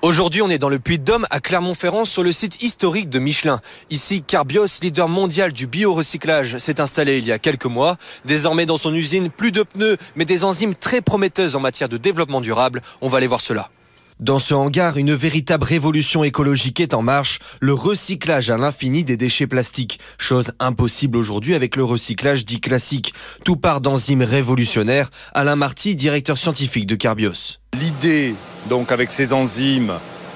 Aujourd'hui, 0.00 0.42
on 0.42 0.48
est 0.48 0.58
dans 0.58 0.68
le 0.68 0.78
Puy-de-Dôme 0.78 1.26
à 1.28 1.40
Clermont-Ferrand 1.40 2.04
sur 2.04 2.22
le 2.22 2.30
site 2.30 2.62
historique 2.62 3.08
de 3.08 3.18
Michelin. 3.18 3.60
Ici, 3.90 4.22
Carbios, 4.22 4.80
leader 4.80 5.08
mondial 5.08 5.52
du 5.52 5.66
biorecyclage, 5.66 6.58
s'est 6.58 6.80
installé 6.80 7.18
il 7.18 7.26
y 7.26 7.32
a 7.32 7.40
quelques 7.40 7.66
mois. 7.66 7.96
Désormais, 8.24 8.64
dans 8.64 8.78
son 8.78 8.94
usine, 8.94 9.28
plus 9.28 9.50
de 9.50 9.64
pneus, 9.64 9.96
mais 10.14 10.24
des 10.24 10.44
enzymes 10.44 10.76
très 10.76 11.00
prometteuses 11.00 11.56
en 11.56 11.60
matière 11.60 11.88
de 11.88 11.96
développement 11.96 12.40
durable. 12.40 12.80
On 13.00 13.08
va 13.08 13.18
aller 13.18 13.26
voir 13.26 13.40
cela. 13.40 13.70
Dans 14.20 14.40
ce 14.40 14.52
hangar, 14.52 14.96
une 14.96 15.14
véritable 15.14 15.62
révolution 15.62 16.24
écologique 16.24 16.80
est 16.80 16.92
en 16.92 17.02
marche, 17.02 17.38
le 17.60 17.72
recyclage 17.72 18.50
à 18.50 18.56
l'infini 18.56 19.04
des 19.04 19.16
déchets 19.16 19.46
plastiques. 19.46 20.00
Chose 20.18 20.50
impossible 20.58 21.16
aujourd'hui 21.16 21.54
avec 21.54 21.76
le 21.76 21.84
recyclage 21.84 22.44
dit 22.44 22.60
classique. 22.60 23.14
Tout 23.44 23.54
part 23.54 23.80
d'enzymes 23.80 24.22
révolutionnaires. 24.22 25.10
Alain 25.34 25.54
Marty, 25.54 25.94
directeur 25.94 26.36
scientifique 26.36 26.86
de 26.86 26.96
Carbios. 26.96 27.58
L'idée, 27.78 28.34
donc, 28.68 28.90
avec 28.90 29.12
ces 29.12 29.32
enzymes, 29.32 29.92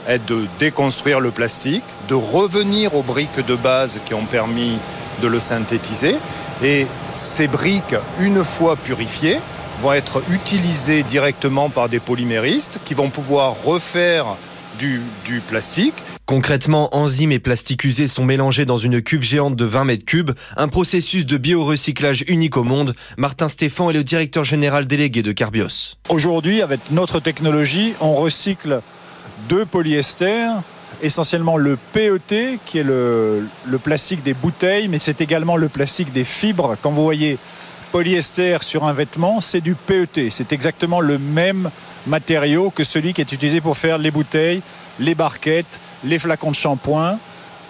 est 0.07 0.25
de 0.29 0.47
déconstruire 0.61 1.19
le 1.19 1.33
plastique, 1.33 1.83
de 2.09 2.15
revenir 2.15 2.95
aux 2.95 3.03
briques 3.03 3.45
de 3.45 3.57
base 3.57 3.99
qui 4.07 4.15
ont 4.15 4.27
permis 4.27 4.79
de 5.21 5.27
le 5.27 5.41
synthétiser. 5.41 6.15
Et 6.63 6.87
ces 7.15 7.49
briques, 7.49 7.97
une 8.21 8.45
fois 8.45 8.77
purifiées, 8.77 9.39
vont 9.81 9.93
être 9.93 10.23
utilisés 10.31 11.03
directement 11.03 11.71
par 11.71 11.89
des 11.89 12.01
polyméristes 12.01 12.81
qui 12.85 12.95
vont 12.95 13.11
pouvoir 13.11 13.65
refaire 13.65 14.37
du, 14.79 15.01
du, 15.25 15.41
plastique. 15.41 15.95
Concrètement, 16.27 16.95
enzymes 16.97 17.33
et 17.33 17.39
plastiques 17.39 17.85
usés 17.85 18.07
sont 18.07 18.25
mélangés 18.25 18.65
dans 18.65 18.79
une 18.79 19.03
cuve 19.03 19.23
géante 19.23 19.57
de 19.57 19.65
20 19.65 19.85
mètres 19.85 20.05
cubes, 20.05 20.31
un 20.57 20.69
processus 20.69 21.27
de 21.27 21.37
biorecyclage 21.37 22.25
unique 22.29 22.57
au 22.57 22.65
monde. 22.65 22.95
Martin 23.17 23.49
Stéphan 23.49 23.91
est 23.91 23.95
le 23.95 24.05
directeur 24.05 24.45
général 24.45 24.87
délégué 24.87 25.23
de 25.23 25.33
Carbios. 25.33 25.97
Aujourd'hui, 26.09 26.63
avec 26.63 26.81
notre 26.91 27.21
technologie, 27.21 27.95
on 28.01 28.15
recycle 28.15 28.81
deux 29.49 29.67
polyesters, 29.67 30.55
essentiellement 31.03 31.57
le 31.57 31.77
PET, 31.93 32.59
qui 32.65 32.79
est 32.79 32.85
le, 32.85 33.47
le 33.67 33.79
plastique 33.79 34.23
des 34.23 34.35
bouteilles, 34.35 34.89
mais 34.89 34.99
c'est 34.99 35.21
également 35.21 35.57
le 35.57 35.69
plastique 35.69 36.13
des 36.13 36.25
fibres. 36.25 36.77
Quand 36.81 36.91
vous 36.91 37.05
voyez 37.05 37.39
polyester 37.93 38.57
sur 38.63 38.85
un 38.85 38.95
vêtement, 38.95 39.43
c'est 39.43 39.61
du 39.61 39.75
PET. 39.75 40.31
C'est 40.31 40.53
exactement 40.53 41.01
le 41.01 41.19
même 41.19 41.71
matériau 42.07 42.71
que 42.71 42.85
celui 42.85 43.13
qui 43.13 43.21
est 43.21 43.31
utilisé 43.31 43.61
pour 43.61 43.77
faire 43.77 43.99
les 43.99 44.11
bouteilles, 44.11 44.63
les 44.99 45.15
barquettes, 45.15 45.79
les 46.03 46.19
flacons 46.19 46.51
de 46.51 46.57
shampoing, 46.57 47.19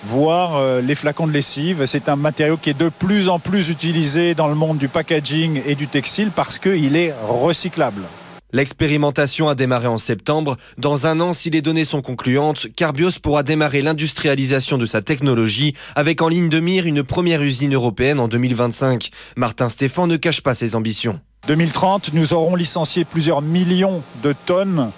voire 0.05 0.57
euh, 0.57 0.81
les 0.81 0.95
flacons 0.95 1.27
de 1.27 1.33
lessive. 1.33 1.85
C'est 1.87 2.09
un 2.09 2.15
matériau 2.15 2.57
qui 2.57 2.71
est 2.71 2.79
de 2.79 2.89
plus 2.89 3.29
en 3.29 3.41
plus 3.41 3.69
utilisé 3.69 4.37
dans 4.37 4.47
le 4.47 4.55
monde 4.55 4.79
du 4.79 4.87
packaging 4.87 5.61
et 5.67 5.75
du 5.75 5.89
textile 5.89 6.31
parce 6.31 6.59
qu'il 6.59 6.95
est 6.95 7.13
recyclable. 7.29 8.03
L'expérimentation 8.55 9.49
a 9.49 9.55
démarré 9.55 9.87
en 9.87 9.97
septembre. 9.97 10.59
Dans 10.77 11.07
un 11.07 11.21
an, 11.21 11.33
si 11.33 11.49
les 11.49 11.63
données 11.63 11.87
sont 11.87 12.03
concluantes, 12.03 12.67
Carbios 12.77 13.19
pourra 13.23 13.43
démarrer 13.43 13.81
l'industrialisation 13.81 14.77
de 14.77 14.85
sa 14.85 15.01
technologie 15.01 15.73
avec 15.97 16.21
en 16.21 16.29
ligne 16.29 16.51
de 16.51 16.61
mire 16.61 16.85
une 16.85 17.03
première 17.03 17.43
usine 17.43 17.75
européenne 17.75 18.21
en 18.21 18.29
2025. 18.29 19.11
Martin 19.37 19.71
Stéphan 19.71 20.07
ne 20.07 20.19
cache 20.19 20.43
pas 20.43 20.55
ses 20.55 20.75
ambitions. 20.75 21.19
2030, 21.49 22.13
nous 22.13 22.35
aurons 22.35 22.55
licencié 22.55 23.07
plusieurs 23.07 23.41
millions 23.41 24.03
de 24.23 24.35
tonnes 24.45 24.91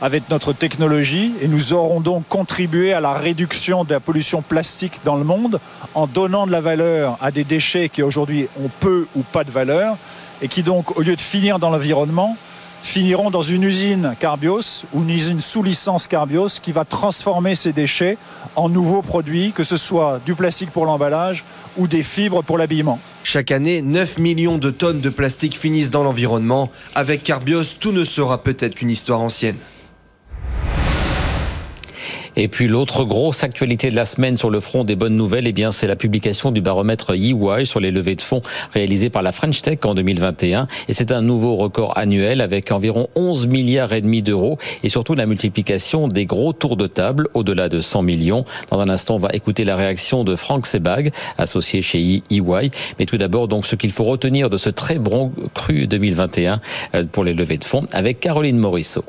avec 0.00 0.30
notre 0.30 0.52
technologie 0.52 1.32
et 1.42 1.48
nous 1.48 1.72
aurons 1.72 2.00
donc 2.00 2.28
contribué 2.28 2.92
à 2.92 3.00
la 3.00 3.12
réduction 3.14 3.82
de 3.82 3.92
la 3.92 4.00
pollution 4.00 4.40
plastique 4.40 5.00
dans 5.04 5.16
le 5.16 5.24
monde 5.24 5.58
en 5.94 6.06
donnant 6.06 6.46
de 6.46 6.52
la 6.52 6.60
valeur 6.60 7.18
à 7.20 7.32
des 7.32 7.44
déchets 7.44 7.88
qui 7.88 8.04
aujourd'hui 8.04 8.46
ont 8.62 8.70
peu 8.78 9.08
ou 9.16 9.22
pas 9.22 9.42
de 9.42 9.50
valeur 9.50 9.96
et 10.42 10.48
qui 10.48 10.62
donc, 10.62 10.96
au 10.96 11.02
lieu 11.02 11.16
de 11.16 11.20
finir 11.20 11.58
dans 11.58 11.70
l'environnement, 11.70 12.36
finiront 12.82 13.30
dans 13.30 13.42
une 13.42 13.62
usine 13.62 14.14
Carbios 14.18 14.84
ou 14.92 15.02
une 15.02 15.10
usine 15.10 15.40
sous 15.40 15.62
licence 15.62 16.06
Carbios 16.06 16.60
qui 16.62 16.72
va 16.72 16.84
transformer 16.84 17.54
ces 17.54 17.72
déchets 17.72 18.16
en 18.56 18.68
nouveaux 18.68 19.02
produits, 19.02 19.52
que 19.52 19.64
ce 19.64 19.76
soit 19.76 20.20
du 20.24 20.34
plastique 20.34 20.70
pour 20.70 20.86
l'emballage 20.86 21.44
ou 21.76 21.86
des 21.86 22.02
fibres 22.02 22.42
pour 22.42 22.58
l'habillement. 22.58 22.98
Chaque 23.22 23.50
année, 23.50 23.82
9 23.82 24.18
millions 24.18 24.58
de 24.58 24.70
tonnes 24.70 25.00
de 25.00 25.10
plastique 25.10 25.58
finissent 25.58 25.90
dans 25.90 26.02
l'environnement. 26.02 26.70
Avec 26.94 27.22
Carbios, 27.22 27.74
tout 27.78 27.92
ne 27.92 28.04
sera 28.04 28.42
peut-être 28.42 28.76
qu'une 28.76 28.90
histoire 28.90 29.20
ancienne. 29.20 29.56
Et 32.42 32.48
puis 32.48 32.68
l'autre 32.68 33.04
grosse 33.04 33.44
actualité 33.44 33.90
de 33.90 33.94
la 33.94 34.06
semaine 34.06 34.38
sur 34.38 34.48
le 34.48 34.60
front 34.60 34.82
des 34.82 34.96
bonnes 34.96 35.14
nouvelles, 35.14 35.46
eh 35.46 35.52
bien 35.52 35.72
c'est 35.72 35.86
la 35.86 35.94
publication 35.94 36.52
du 36.52 36.62
baromètre 36.62 37.10
EY 37.10 37.66
sur 37.66 37.80
les 37.80 37.90
levées 37.90 38.14
de 38.14 38.22
fonds 38.22 38.40
réalisées 38.72 39.10
par 39.10 39.20
la 39.20 39.30
French 39.30 39.60
Tech 39.60 39.80
en 39.84 39.92
2021. 39.92 40.66
Et 40.88 40.94
c'est 40.94 41.12
un 41.12 41.20
nouveau 41.20 41.56
record 41.56 41.98
annuel 41.98 42.40
avec 42.40 42.72
environ 42.72 43.08
11 43.14 43.46
milliards 43.46 43.92
et 43.92 44.00
demi 44.00 44.22
d'euros 44.22 44.56
et 44.82 44.88
surtout 44.88 45.12
la 45.12 45.26
multiplication 45.26 46.08
des 46.08 46.24
gros 46.24 46.54
tours 46.54 46.78
de 46.78 46.86
table 46.86 47.28
au-delà 47.34 47.68
de 47.68 47.78
100 47.78 48.00
millions. 48.00 48.46
Dans 48.70 48.80
un 48.80 48.88
instant, 48.88 49.16
on 49.16 49.18
va 49.18 49.28
écouter 49.34 49.64
la 49.64 49.76
réaction 49.76 50.24
de 50.24 50.34
Franck 50.34 50.66
Sebag, 50.66 51.12
associé 51.36 51.82
chez 51.82 52.22
EY. 52.30 52.70
Mais 52.98 53.04
tout 53.04 53.18
d'abord, 53.18 53.48
donc 53.48 53.66
ce 53.66 53.76
qu'il 53.76 53.92
faut 53.92 54.04
retenir 54.04 54.48
de 54.48 54.56
ce 54.56 54.70
très 54.70 54.98
bon 54.98 55.30
cru 55.52 55.86
2021 55.86 56.62
euh, 56.94 57.04
pour 57.04 57.22
les 57.22 57.34
levées 57.34 57.58
de 57.58 57.64
fonds 57.64 57.84
avec 57.92 58.18
Caroline 58.18 58.56
Morisseau. 58.56 59.04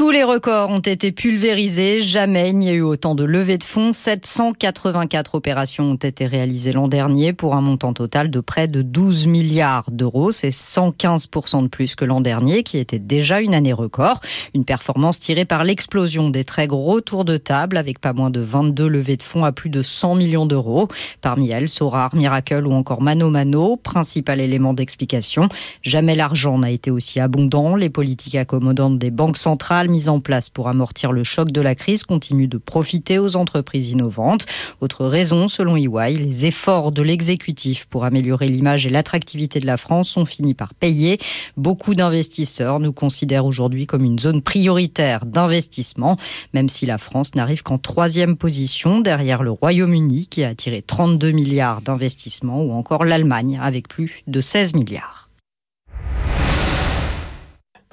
Tous 0.00 0.10
les 0.10 0.24
records 0.24 0.70
ont 0.70 0.78
été 0.78 1.12
pulvérisés. 1.12 2.00
Jamais 2.00 2.48
il 2.48 2.58
n'y 2.58 2.70
a 2.70 2.72
eu 2.72 2.80
autant 2.80 3.14
de 3.14 3.22
levées 3.22 3.58
de 3.58 3.64
fonds. 3.64 3.92
784 3.92 5.34
opérations 5.34 5.90
ont 5.90 5.94
été 5.96 6.26
réalisées 6.26 6.72
l'an 6.72 6.88
dernier 6.88 7.34
pour 7.34 7.54
un 7.54 7.60
montant 7.60 7.92
total 7.92 8.30
de 8.30 8.40
près 8.40 8.66
de 8.66 8.80
12 8.80 9.26
milliards 9.26 9.90
d'euros. 9.90 10.30
C'est 10.30 10.54
115% 10.54 11.64
de 11.64 11.68
plus 11.68 11.96
que 11.96 12.06
l'an 12.06 12.22
dernier, 12.22 12.62
qui 12.62 12.78
était 12.78 12.98
déjà 12.98 13.42
une 13.42 13.54
année 13.54 13.74
record. 13.74 14.20
Une 14.54 14.64
performance 14.64 15.20
tirée 15.20 15.44
par 15.44 15.64
l'explosion 15.64 16.30
des 16.30 16.44
très 16.44 16.66
gros 16.66 17.02
tours 17.02 17.26
de 17.26 17.36
table, 17.36 17.76
avec 17.76 17.98
pas 17.98 18.14
moins 18.14 18.30
de 18.30 18.40
22 18.40 18.88
levées 18.88 19.18
de 19.18 19.22
fonds 19.22 19.44
à 19.44 19.52
plus 19.52 19.68
de 19.68 19.82
100 19.82 20.14
millions 20.14 20.46
d'euros. 20.46 20.88
Parmi 21.20 21.50
elles, 21.50 21.68
Sorar, 21.68 22.16
Miracle 22.16 22.66
ou 22.66 22.72
encore 22.72 23.02
Mano 23.02 23.28
Mano, 23.28 23.76
principal 23.76 24.40
élément 24.40 24.72
d'explication. 24.72 25.50
Jamais 25.82 26.14
l'argent 26.14 26.56
n'a 26.56 26.70
été 26.70 26.90
aussi 26.90 27.20
abondant. 27.20 27.76
Les 27.76 27.90
politiques 27.90 28.36
accommodantes 28.36 28.98
des 28.98 29.10
banques 29.10 29.36
centrales 29.36 29.89
mises 29.90 30.08
en 30.08 30.20
place 30.20 30.48
pour 30.48 30.68
amortir 30.68 31.12
le 31.12 31.24
choc 31.24 31.50
de 31.50 31.60
la 31.60 31.74
crise 31.74 32.04
continuent 32.04 32.48
de 32.48 32.58
profiter 32.58 33.18
aux 33.18 33.36
entreprises 33.36 33.90
innovantes. 33.90 34.46
Autre 34.80 35.06
raison, 35.06 35.48
selon 35.48 35.76
EY, 35.76 36.16
les 36.16 36.46
efforts 36.46 36.92
de 36.92 37.02
l'exécutif 37.02 37.84
pour 37.86 38.04
améliorer 38.04 38.48
l'image 38.48 38.86
et 38.86 38.90
l'attractivité 38.90 39.60
de 39.60 39.66
la 39.66 39.76
France 39.76 40.16
ont 40.16 40.24
fini 40.24 40.54
par 40.54 40.74
payer. 40.74 41.18
Beaucoup 41.56 41.94
d'investisseurs 41.94 42.80
nous 42.80 42.92
considèrent 42.92 43.44
aujourd'hui 43.44 43.86
comme 43.86 44.04
une 44.04 44.18
zone 44.18 44.42
prioritaire 44.42 45.24
d'investissement, 45.26 46.16
même 46.54 46.68
si 46.68 46.86
la 46.86 46.98
France 46.98 47.34
n'arrive 47.34 47.62
qu'en 47.62 47.78
troisième 47.78 48.36
position 48.36 49.00
derrière 49.00 49.42
le 49.42 49.50
Royaume-Uni 49.50 50.26
qui 50.28 50.44
a 50.44 50.48
attiré 50.48 50.82
32 50.82 51.32
milliards 51.32 51.82
d'investissements 51.82 52.62
ou 52.62 52.72
encore 52.72 53.04
l'Allemagne 53.04 53.58
avec 53.60 53.88
plus 53.88 54.22
de 54.26 54.40
16 54.40 54.74
milliards 54.74 55.29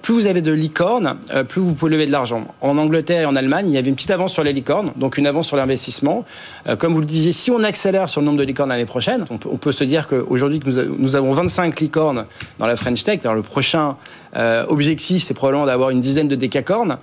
plus 0.08 0.14
vous 0.14 0.28
avez 0.28 0.40
de 0.40 0.54
licornes, 0.54 1.18
euh, 1.34 1.44
plus 1.44 1.60
vous 1.60 1.74
pouvez 1.74 1.92
lever 1.92 2.06
de 2.06 2.14
l'argent. 2.14 2.48
En 2.62 2.78
Angleterre 2.78 3.24
et 3.24 3.26
en 3.26 3.36
Allemagne, 3.36 3.68
il 3.68 3.74
y 3.74 3.78
avait 3.78 3.90
une 3.90 3.96
petite 3.96 4.12
avance 4.12 4.32
sur 4.32 4.42
les 4.42 4.54
licornes, 4.54 4.94
donc 4.96 5.18
une 5.18 5.28
avance 5.28 5.48
sur 5.48 5.58
l'investissement. 5.58 6.24
Euh, 6.70 6.78
comme 6.78 6.94
vous 6.94 7.02
le 7.02 7.06
disiez, 7.06 7.34
si 7.34 7.52
on 7.52 7.62
accélère 7.62 8.08
sur 8.08 8.22
le 8.22 8.26
nombre 8.26 8.38
de 8.38 8.46
licornes 8.46 8.70
l'année 8.70 8.86
prochaine, 8.86 9.26
on 9.30 9.58
peut, 9.58 9.74
se 9.74 9.84
dire 9.84 10.08
qu'aujourd'hui 10.08 10.62
que 10.62 10.70
nous, 10.98 11.18
avons 11.18 11.34
25 11.34 11.78
licornes 11.82 12.26
dans 12.58 12.68
la 12.68 12.78
French 12.78 13.04
Tech, 13.04 13.20
dans 13.22 13.34
le 13.34 13.42
prochain 13.42 13.98
euh, 14.38 14.64
objectif, 14.70 15.24
c'est 15.24 15.34
probablement 15.34 15.66
d'avoir 15.66 15.90
une 15.90 16.00
dizaine 16.00 16.30
de 16.30 16.36
décacornes, 16.36 17.00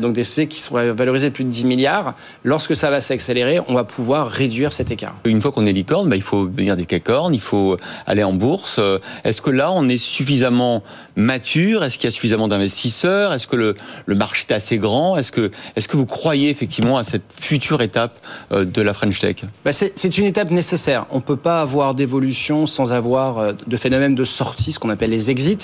donc 0.00 0.14
des 0.14 0.24
sociétés 0.24 0.48
qui 0.48 0.60
seraient 0.60 0.92
valorisées 0.92 1.30
plus 1.30 1.44
de 1.44 1.50
10 1.50 1.64
milliards. 1.64 2.14
Lorsque 2.42 2.74
ça 2.74 2.90
va 2.90 3.00
s'accélérer, 3.00 3.60
on 3.68 3.74
va 3.74 3.84
pouvoir 3.84 4.28
réduire 4.28 4.72
cet 4.72 4.90
écart. 4.90 5.14
Une 5.24 5.40
fois 5.40 5.52
qu'on 5.52 5.64
est 5.64 5.72
licorne, 5.72 6.08
bah, 6.08 6.16
il 6.16 6.22
faut 6.22 6.48
devenir 6.48 6.74
décacorne, 6.74 7.34
il 7.34 7.40
faut 7.40 7.76
aller 8.06 8.24
en 8.24 8.32
bourse. 8.32 8.80
Est-ce 9.22 9.42
que 9.42 9.50
là, 9.50 9.70
on 9.70 9.88
est 9.88 9.96
suffisamment 9.96 10.82
mature? 11.14 11.84
Est-ce 11.84 11.98
qu'il 11.98 12.08
y 12.08 12.08
a 12.08 12.10
suffisamment 12.10 12.47
d'investisseurs 12.48 13.32
Est-ce 13.32 13.46
que 13.46 13.56
le, 13.56 13.74
le, 14.06 14.14
marché 14.14 14.44
est 14.48 14.52
assez 14.52 14.78
grand? 14.78 15.16
Est-ce 15.16 15.32
que, 15.32 15.50
est 15.76 15.86
que 15.86 15.96
vous 15.96 16.06
croyez 16.06 16.50
effectivement 16.50 16.98
à 16.98 17.04
cette 17.04 17.22
future 17.40 17.80
étape 17.82 18.18
euh, 18.52 18.64
de 18.64 18.82
la 18.82 18.94
French 18.94 19.18
Tech? 19.18 19.36
Bah 19.64 19.72
C'est 19.72 20.18
une 20.18 20.26
étape 20.26 20.50
nécessaire. 20.50 21.06
On 21.10 21.16
ne 21.16 21.22
peut 21.22 21.36
pas 21.36 21.60
avoir 21.60 21.94
d'évolution 21.94 22.66
sans 22.66 22.92
avoir 22.92 23.38
euh, 23.38 23.52
de 23.66 23.76
phénomène 23.76 24.14
de 24.14 24.24
sortie, 24.24 24.72
ce 24.72 24.78
qu'on 24.78 24.90
appelle 24.90 25.10
les 25.10 25.30
exits. 25.30 25.58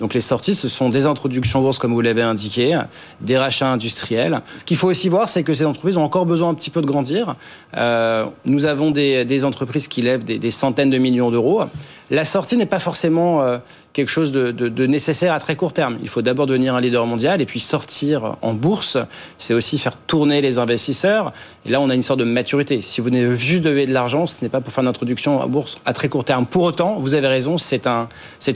Donc 0.00 0.14
les 0.14 0.20
sorties, 0.20 0.54
ce 0.54 0.68
sont 0.68 0.90
des 0.90 1.06
introductions 1.06 1.60
bourse, 1.60 1.78
comme 1.78 1.92
vous 1.92 2.00
l'avez 2.00 2.22
indiqué, 2.22 2.78
des 3.20 3.38
rachats 3.38 3.70
industriels. 3.70 4.40
Ce 4.56 4.64
qu'il 4.64 4.76
faut 4.76 4.88
aussi 4.88 5.08
voir, 5.08 5.28
c'est 5.28 5.42
que 5.42 5.54
ces 5.54 5.64
entreprises 5.64 5.96
ont 5.96 6.04
encore 6.04 6.26
besoin 6.26 6.50
un 6.50 6.54
petit 6.54 6.70
peu 6.70 6.80
de 6.80 6.86
grandir. 6.86 7.36
Euh, 7.76 8.26
nous 8.44 8.64
avons 8.64 8.90
des, 8.90 9.24
des, 9.24 9.44
entreprises 9.44 9.88
qui 9.88 10.02
lèvent 10.02 10.24
des, 10.24 10.38
des 10.38 10.50
centaines 10.50 10.90
de 10.90 10.98
millions 10.98 11.30
d'euros. 11.30 11.62
La 12.10 12.24
sortie 12.24 12.56
n'est 12.56 12.66
pas 12.66 12.78
forcément 12.78 13.42
euh, 13.42 13.58
quelque 13.92 14.08
chose 14.08 14.32
de, 14.32 14.86
nécessaire 14.86 15.34
à 15.34 15.40
très 15.40 15.56
court 15.56 15.72
terme. 15.72 15.98
Il 16.02 16.08
faut 16.08 16.22
d'abord 16.22 16.46
devenir 16.46 16.74
un 16.74 16.80
leader 16.80 17.04
mondial 17.04 17.42
et 17.42 17.46
puis 17.46 17.60
sortir 17.60 18.36
en 18.40 18.54
bourse. 18.54 18.96
C'est 19.36 19.52
aussi 19.52 19.78
faire 19.78 19.96
tourner 19.96 20.40
les 20.40 20.58
investisseurs. 20.58 21.32
Et 21.66 21.70
là, 21.70 21.80
on 21.80 21.90
a 21.90 21.94
une 21.94 22.02
sorte 22.02 22.20
de 22.20 22.24
maturité. 22.24 22.80
Si 22.80 23.00
vous 23.00 23.06
venez 23.06 23.36
juste 23.36 23.64
lever 23.64 23.86
de 23.86 23.92
l'argent, 23.92 24.26
ce 24.26 24.36
n'est 24.40 24.48
pas 24.48 24.60
pour 24.60 24.72
faire 24.72 24.82
une 24.82 24.88
introduction 24.88 25.42
à 25.42 25.46
bourse 25.46 25.76
à 25.84 25.92
très 25.92 26.08
court 26.08 26.24
terme. 26.24 26.46
Pour 26.46 26.62
autant, 26.62 26.98
vous 26.98 27.14
avez 27.14 27.28
raison, 27.28 27.58
c'est 27.58 27.86
un, 27.86 28.08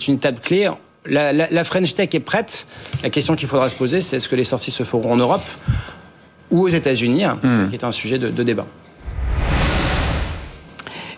une 0.08 0.14
étape 0.14 0.40
clé. 0.40 0.70
La, 1.04 1.64
French 1.64 1.94
Tech 1.94 2.08
est 2.12 2.20
prête. 2.20 2.66
La 3.02 3.10
question 3.10 3.36
qu'il 3.36 3.48
faudra 3.48 3.68
se 3.68 3.76
poser, 3.76 4.00
c'est 4.00 4.16
est-ce 4.16 4.28
que 4.28 4.36
les 4.36 4.44
sorties 4.44 4.70
se 4.70 4.84
feront 4.84 5.12
en 5.12 5.16
Europe 5.16 5.44
ou 6.50 6.62
aux 6.62 6.68
États-Unis, 6.68 7.24
hmm. 7.42 7.68
qui 7.68 7.74
est 7.74 7.84
un 7.84 7.92
sujet 7.92 8.18
de 8.18 8.42
débat 8.42 8.66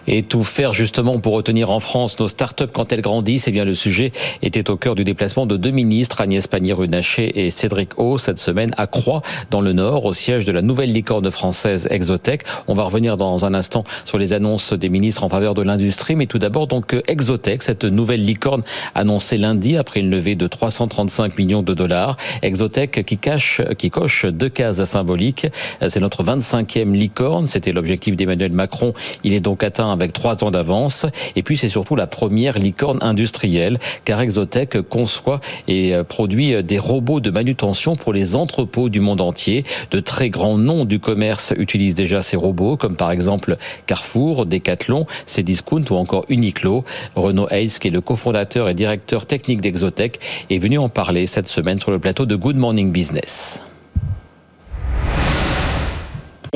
et 0.07 0.23
tout 0.23 0.43
faire 0.43 0.73
justement 0.73 1.19
pour 1.19 1.35
retenir 1.35 1.71
en 1.71 1.81
France 1.81 2.19
nos 2.19 2.29
start-up 2.29 2.71
quand 2.73 2.93
elles 2.93 3.01
grandissent. 3.01 3.49
Eh 3.49 3.53
bien, 3.53 3.65
le 3.65 3.75
sujet 3.75 4.13
était 4.43 4.71
au 4.71 4.77
cœur 4.77 4.95
du 4.95 5.05
déplacement 5.05 5.47
de 5.47 5.57
deux 5.57 5.71
ministres, 5.71 6.21
Agnès 6.21 6.47
Pannier-Runacher 6.47 7.45
et 7.45 7.51
Cédric 7.51 7.99
O, 7.99 8.19
cette 8.19 8.39
semaine 8.39 8.75
à 8.77 8.87
Croix, 8.87 9.23
dans 9.51 9.61
le 9.61 9.73
Nord, 9.73 10.05
au 10.05 10.13
siège 10.13 10.45
de 10.45 10.53
la 10.53 10.63
nouvelle 10.63 10.93
licorne 10.93 11.31
française 11.31 11.89
Exotech. 11.91 12.43
On 12.69 12.75
va 12.75 12.85
revenir 12.85 13.17
dans 13.17 13.45
un 13.45 13.55
instant 13.55 13.85
sur 14.05 14.19
les 14.19 14.33
annonces 14.33 14.73
des 14.73 14.89
ministres 14.89 15.25
en 15.25 15.29
faveur 15.29 15.55
de 15.55 15.63
l'industrie, 15.63 16.17
mais 16.17 16.27
tout 16.27 16.39
d'abord, 16.39 16.67
donc, 16.67 16.97
Exotech, 17.07 17.63
cette 17.63 17.85
nouvelle 17.85 18.25
licorne 18.25 18.63
annoncée 18.95 19.37
lundi 19.37 19.77
après 19.77 20.01
une 20.01 20.11
levée 20.11 20.35
de 20.35 20.47
335 20.47 21.39
millions 21.39 21.63
de 21.63 21.75
dollars. 21.75 22.17
Exotech 22.43 23.05
qui 23.05 23.19
cache, 23.19 23.61
qui 23.79 23.91
coche 23.91 24.27
deux 24.27 24.49
cases 24.49 24.83
symboliques. 24.85 25.47
C'est 25.89 26.01
notre 26.01 26.25
25e 26.25 26.93
licorne. 26.93 27.47
C'était 27.47 27.73
l'objectif 27.73 28.17
d'Emmanuel 28.17 28.53
Macron. 28.53 28.95
Il 29.23 29.33
est 29.33 29.41
donc 29.41 29.63
atteint 29.63 29.91
avec 29.95 30.13
trois 30.13 30.45
ans 30.45 30.51
d'avance. 30.51 31.07
Et 31.37 31.43
puis 31.43 31.57
c'est 31.57 31.69
surtout 31.69 31.97
la 31.97 32.07
première 32.07 32.59
licorne 32.59 32.99
industrielle, 33.01 33.79
car 34.05 34.21
Exotech 34.21 34.81
conçoit 34.83 35.41
et 35.69 35.95
euh, 35.95 36.05
produit 36.05 36.63
des 36.63 36.79
robots 36.79 37.21
de 37.21 37.31
manutention 37.31 37.97
pour 37.97 38.13
les 38.13 38.37
entrepôts 38.37 38.89
du 38.89 39.01
monde 39.01 39.21
entier. 39.21 39.65
De 39.91 40.01
très 40.01 40.31
grands 40.31 40.59
noms 40.59 40.85
du 40.85 40.99
commerce 40.99 41.53
utilisent 41.57 41.95
déjà 41.95 42.23
ces 42.23 42.37
robots, 42.37 42.77
comme 42.77 42.97
par 42.97 43.11
exemple 43.11 43.57
Carrefour, 43.87 44.47
Decathlon, 44.47 45.07
Cdiscount 45.27 45.83
ou 45.91 45.95
encore 45.95 46.25
Uniqlo. 46.29 46.85
Renaud 47.15 47.49
Hayes, 47.51 47.79
qui 47.81 47.89
est 47.89 47.91
le 47.91 48.01
cofondateur 48.01 48.69
et 48.69 48.75
directeur 48.75 49.27
technique 49.27 49.61
d'Exotech, 49.61 50.21
est 50.51 50.59
venu 50.59 50.79
en 50.79 50.89
parler 50.89 51.27
cette 51.27 51.49
semaine 51.49 51.79
sur 51.79 51.91
le 51.91 51.99
plateau 51.99 52.27
de 52.27 52.37
Good 52.37 52.57
Morning 52.57 52.93
Business. 52.93 53.63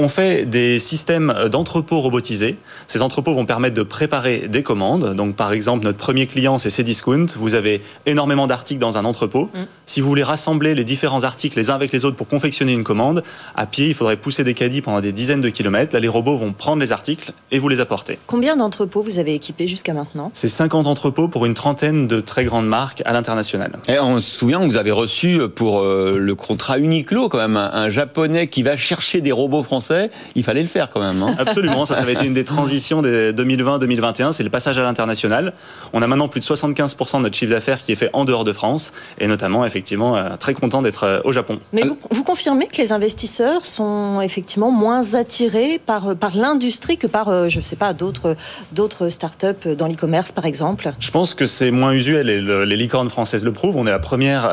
On 0.01 0.07
fait 0.07 0.45
des 0.45 0.79
systèmes 0.79 1.35
d'entrepôts 1.51 1.99
robotisés. 1.99 2.57
Ces 2.87 3.03
entrepôts 3.03 3.35
vont 3.35 3.47
permettre 3.47 3.75
de 3.75 3.83
préparer 3.83 4.47
des 4.47 4.63
commandes. 4.63 5.17
Donc, 5.17 5.35
par 5.35 5.51
exemple, 5.51 5.85
notre 5.85 5.99
premier 5.99 6.29
client, 6.29 6.57
c'est 6.57 6.71
Cdiscount. 6.71 7.27
Vous 7.37 7.57
avez 7.57 7.83
énormément 8.07 8.47
d'articles 8.47 8.79
dans 8.79 8.97
un 8.97 9.05
entrepôt. 9.05 9.51
Mm. 9.53 9.59
Si 9.87 10.01
vous 10.01 10.07
voulez 10.07 10.23
rassembler 10.23 10.77
les 10.77 10.85
différents 10.85 11.25
articles 11.25 11.59
les 11.59 11.71
uns 11.71 11.75
avec 11.75 11.91
les 11.91 12.05
autres 12.05 12.15
pour 12.15 12.29
confectionner 12.29 12.75
une 12.75 12.85
commande, 12.85 13.25
à 13.57 13.67
pied, 13.67 13.89
il 13.89 13.95
faudrait 13.95 14.15
pousser 14.15 14.45
des 14.45 14.55
caddies 14.55 14.83
pendant 14.83 15.01
des 15.01 15.11
dizaines 15.11 15.41
de 15.41 15.49
kilomètres. 15.49 15.97
Là, 15.97 15.99
les 15.99 16.07
robots 16.07 16.37
vont 16.37 16.53
prendre 16.53 16.81
les 16.81 16.93
articles 16.93 17.33
et 17.51 17.59
vous 17.59 17.69
les 17.69 17.81
apporter. 17.81 18.21
Combien 18.29 18.55
d'entrepôts 18.55 19.03
vous 19.03 19.19
avez 19.19 19.35
équipés 19.35 19.67
jusqu'à 19.67 19.95
maintenant? 19.95 20.31
C'est 20.33 20.47
50 20.47 20.87
entrepôts 20.87 21.27
pour 21.27 21.45
une 21.45 21.55
trentaine 21.55 22.07
de 22.07 22.21
très 22.21 22.45
grandes 22.45 22.69
marques 22.69 23.03
à 23.05 23.13
l'international. 23.13 23.81
Et 23.89 23.99
on 23.99 24.21
se 24.21 24.39
souvient, 24.39 24.61
vous 24.61 24.77
avez 24.77 24.93
reçu 24.93 25.41
pour 25.57 25.81
euh, 25.81 26.19
le 26.21 26.37
contrat 26.37 26.79
Uniqlo, 26.79 27.29
quand 27.29 27.39
même, 27.39 27.57
un 27.57 27.89
japonais 27.89 28.47
qui 28.47 28.63
va 28.63 28.77
chercher 28.77 29.21
des 29.21 29.33
robots 29.33 29.65
français 29.65 29.88
il 30.35 30.44
fallait 30.44 30.62
le 30.62 30.68
faire 30.68 30.90
quand 30.90 31.01
même. 31.01 31.22
Hein. 31.22 31.35
Absolument, 31.38 31.85
ça, 31.85 31.94
ça 31.94 32.03
avait 32.03 32.12
été 32.12 32.27
une 32.27 32.35
des 32.35 32.44
transitions 32.44 33.03
des 33.03 33.33
2020-2021, 33.33 34.33
c'est 34.33 34.42
le 34.42 34.51
passage 34.51 34.79
à 34.79 34.83
l'international. 34.83 35.53
On 35.92 36.03
a 36.03 36.07
maintenant 36.07 36.29
plus 36.29 36.40
de 36.40 36.44
75% 36.44 37.18
de 37.18 37.22
notre 37.22 37.37
chiffre 37.37 37.53
d'affaires 37.53 37.79
qui 37.79 37.92
est 37.92 37.96
fait 37.96 38.11
en 38.12 38.24
dehors 38.24 38.44
de 38.44 38.53
France, 38.53 38.92
et 39.18 39.27
notamment, 39.27 39.64
effectivement, 39.64 40.16
euh, 40.16 40.37
très 40.38 40.55
content 40.55 40.83
d'être 40.83 41.05
euh, 41.05 41.20
au 41.24 41.33
Japon. 41.33 41.61
Mais 41.72 41.83
vous, 42.11 42.24
confirmez 42.24 42.66
que 42.66 42.77
les 42.77 42.92
investisseurs 42.92 43.64
sont 43.64 44.20
effectivement 44.20 44.70
moins 44.70 45.14
attirés 45.14 45.81
par, 45.85 46.16
par 46.16 46.37
l'industrie 46.37 46.98
que 46.98 47.07
par, 47.07 47.29
euh, 47.29 47.48
je 47.48 47.59
ne 47.59 47.64
sais 47.64 47.77
pas, 47.77 47.92
d'autres, 47.92 48.37
d'autres 48.72 49.09
startups 49.09 49.74
dans 49.77 49.87
l'e-commerce, 49.87 50.33
par 50.33 50.44
exemple? 50.44 50.92
Je 50.98 51.11
pense 51.11 51.35
que 51.35 51.46
c'est 51.46 51.70
moins 51.70 51.92
usuel, 51.92 52.29
et 52.29 52.40
les 52.40 52.77
licornes 52.77 53.11
françaises 53.11 53.44
le 53.44 53.53
prouvent. 53.53 53.77
On 53.77 53.87
est 53.87 53.90
la 53.90 53.98
première 53.98 54.51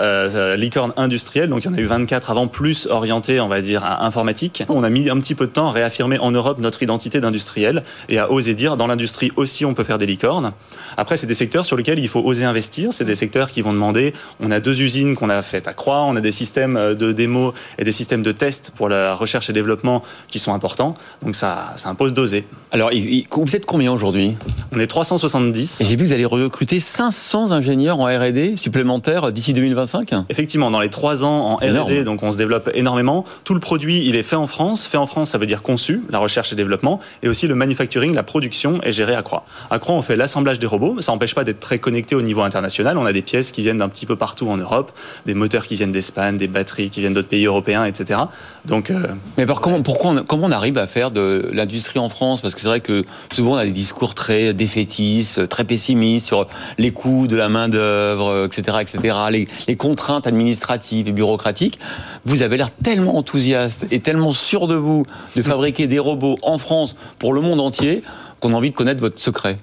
licorne 0.56 0.94
industrielle, 0.98 1.50
donc 1.50 1.64
il 1.64 1.72
y 1.72 1.74
en 1.74 1.78
a 1.78 1.80
eu 1.80 1.86
24 1.86 2.32
avant, 2.32 2.48
plus 2.48 2.88
orientées, 2.88 3.40
on 3.40 3.48
va 3.48 3.62
dire, 3.62 3.84
à 3.84 4.06
informatique. 4.06 4.64
On 4.70 4.84
a 4.84 4.90
mis 4.90 5.10
un 5.10 5.20
petit 5.20 5.25
peu 5.34 5.48
de 5.48 5.52
temps 5.52 5.70
à 5.70 5.72
réaffirmer 5.72 6.20
en 6.20 6.30
Europe 6.30 6.60
notre 6.60 6.84
identité 6.84 7.20
d'industriel 7.20 7.84
et 8.10 8.20
à 8.20 8.32
oser 8.32 8.54
dire 8.54 8.78
dans 8.78 8.88
l'industrie 8.88 9.32
aussi 9.36 9.66
on 9.66 9.74
peut 9.74 9.84
faire 9.84 9.98
des 9.98 10.06
licornes. 10.06 10.52
Après, 10.98 11.18
c'est 11.18 11.28
des 11.28 11.34
secteurs 11.34 11.66
sur 11.66 11.78
lesquels 11.78 12.00
il 12.00 12.08
faut 12.08 12.22
oser 12.22 12.46
investir. 12.46 12.94
C'est 12.94 13.06
des 13.06 13.16
secteurs 13.16 13.50
qui 13.50 13.62
vont 13.62 13.74
demander. 13.74 14.14
On 14.40 14.52
a 14.52 14.60
deux 14.60 14.82
usines 14.82 15.16
qu'on 15.16 15.30
a 15.30 15.42
faites 15.42 15.68
à 15.68 15.74
Croix, 15.74 16.04
on 16.04 16.16
a 16.16 16.22
des 16.22 16.32
systèmes 16.32 16.96
de 16.96 17.12
démo 17.12 17.54
et 17.78 17.84
des 17.84 17.92
systèmes 17.92 18.24
de 18.24 18.32
test 18.32 18.72
pour 18.76 18.90
la 18.90 19.16
recherche 19.16 19.50
et 19.50 19.54
développement 19.54 20.04
qui 20.28 20.40
sont 20.40 20.54
importants. 20.54 20.94
Donc 21.24 21.36
ça, 21.36 21.74
ça 21.78 21.90
impose 21.90 22.14
d'oser. 22.14 22.46
Alors, 22.72 22.92
vous 22.92 23.56
êtes 23.56 23.66
combien 23.66 23.92
aujourd'hui? 23.92 24.36
On 24.72 24.80
est 24.80 24.88
370. 24.88 25.82
Et 25.82 25.86
j'ai 25.86 25.92
vu 25.96 26.04
que 26.04 26.10
vous 26.10 26.14
allez 26.14 26.26
recruter 26.26 26.80
500 26.80 27.52
ingénieurs 27.52 28.00
en 28.00 28.06
R&D 28.06 28.56
supplémentaires 28.58 29.32
d'ici 29.32 29.54
2025. 29.54 30.12
Effectivement, 30.30 30.72
dans 30.72 30.82
les 30.82 30.90
trois 30.90 31.24
ans 31.24 31.52
en 31.52 31.56
R&D, 31.56 32.04
donc 32.04 32.24
on 32.24 32.32
se 32.32 32.38
développe 32.38 32.70
énormément. 32.74 33.26
Tout 33.44 33.54
le 33.54 33.60
produit, 33.60 34.06
il 34.06 34.16
est 34.16 34.24
fait 34.24 34.36
en 34.36 34.48
France. 34.48 34.86
Fait 34.86 34.98
en 34.98 35.05
France, 35.06 35.32
ça 35.32 35.38
veut 35.38 35.46
dire 35.46 35.62
conçu, 35.62 36.04
la 36.10 36.20
recherche 36.20 36.52
et 36.54 36.56
développement, 36.56 37.00
et 37.24 37.28
aussi 37.28 37.48
le 37.48 37.56
manufacturing, 37.56 38.14
la 38.14 38.24
production 38.24 38.82
est 38.84 38.92
géré 38.92 39.16
à 39.16 39.22
Croix. 39.22 39.46
À 39.70 39.80
Croix, 39.80 39.96
on 39.96 40.02
fait 40.02 40.16
l'assemblage 40.16 40.60
des 40.60 40.68
robots, 40.68 40.94
mais 40.96 41.02
ça 41.02 41.12
n'empêche 41.12 41.36
pas 41.36 41.44
d'être 41.44 41.60
très 41.60 41.80
connecté 41.80 42.16
au 42.16 42.22
niveau 42.22 42.42
international. 42.42 42.98
On 42.98 43.06
a 43.06 43.14
des 43.14 43.22
pièces 43.22 43.52
qui 43.52 43.62
viennent 43.62 43.78
d'un 43.78 43.90
petit 43.90 44.06
peu 44.06 44.16
partout 44.16 44.48
en 44.48 44.58
Europe, 44.58 44.92
des 45.26 45.34
moteurs 45.34 45.66
qui 45.66 45.76
viennent 45.76 45.92
d'Espagne, 45.92 46.38
des 46.38 46.48
batteries 46.48 46.90
qui 46.90 47.02
viennent 47.02 47.14
d'autres 47.14 47.28
pays 47.28 47.46
européens, 47.46 47.86
etc. 47.86 48.20
Donc, 48.66 48.90
euh, 48.90 49.08
mais 49.38 49.46
comment, 49.46 49.82
pourquoi 49.82 50.12
on, 50.12 50.24
comment 50.24 50.48
on 50.48 50.52
arrive 50.52 50.78
à 50.78 50.88
faire 50.88 51.12
de 51.12 51.50
l'industrie 51.54 52.00
en 52.00 52.10
France? 52.10 52.42
Parce 52.42 52.56
que 52.56 52.62
c'est 52.62 52.68
vrai 52.68 52.80
que 52.80 53.04
souvent 53.32 53.54
on 53.54 53.58
a 53.58 53.66
des 53.66 53.72
discours 53.72 54.16
très 54.16 54.54
défaitistes, 54.54 55.48
très 55.50 55.64
pessimistes 55.64 56.28
sur 56.28 56.48
les 56.78 56.92
coûts 56.92 57.28
de 57.28 57.36
la 57.36 57.50
main 57.50 57.70
d'œuvre, 57.70 58.46
etc., 58.46 58.78
etc., 58.82 59.18
les, 59.32 59.48
les 59.68 59.76
contraintes 59.76 60.28
administratives 60.28 61.08
et 61.08 61.12
bureaucratiques. 61.12 61.80
Vous 62.26 62.42
avez 62.42 62.58
l'air 62.58 62.72
tellement 62.72 63.18
enthousiaste 63.18 63.86
et 63.92 64.00
tellement 64.00 64.32
sûr 64.32 64.68
de 64.68 64.76
vous 64.76 64.95
de 65.36 65.42
fabriquer 65.42 65.88
des 65.88 66.00
robots 66.00 66.38
en 66.42 66.58
France 66.58 66.96
pour 67.20 67.34
le 67.34 67.42
monde 67.42 67.60
entier 67.60 68.04
qu'on 68.40 68.54
a 68.54 68.56
envie 68.56 68.72
de 68.72 68.76
connaître 68.76 69.02
votre 69.02 69.20
secret. 69.20 69.58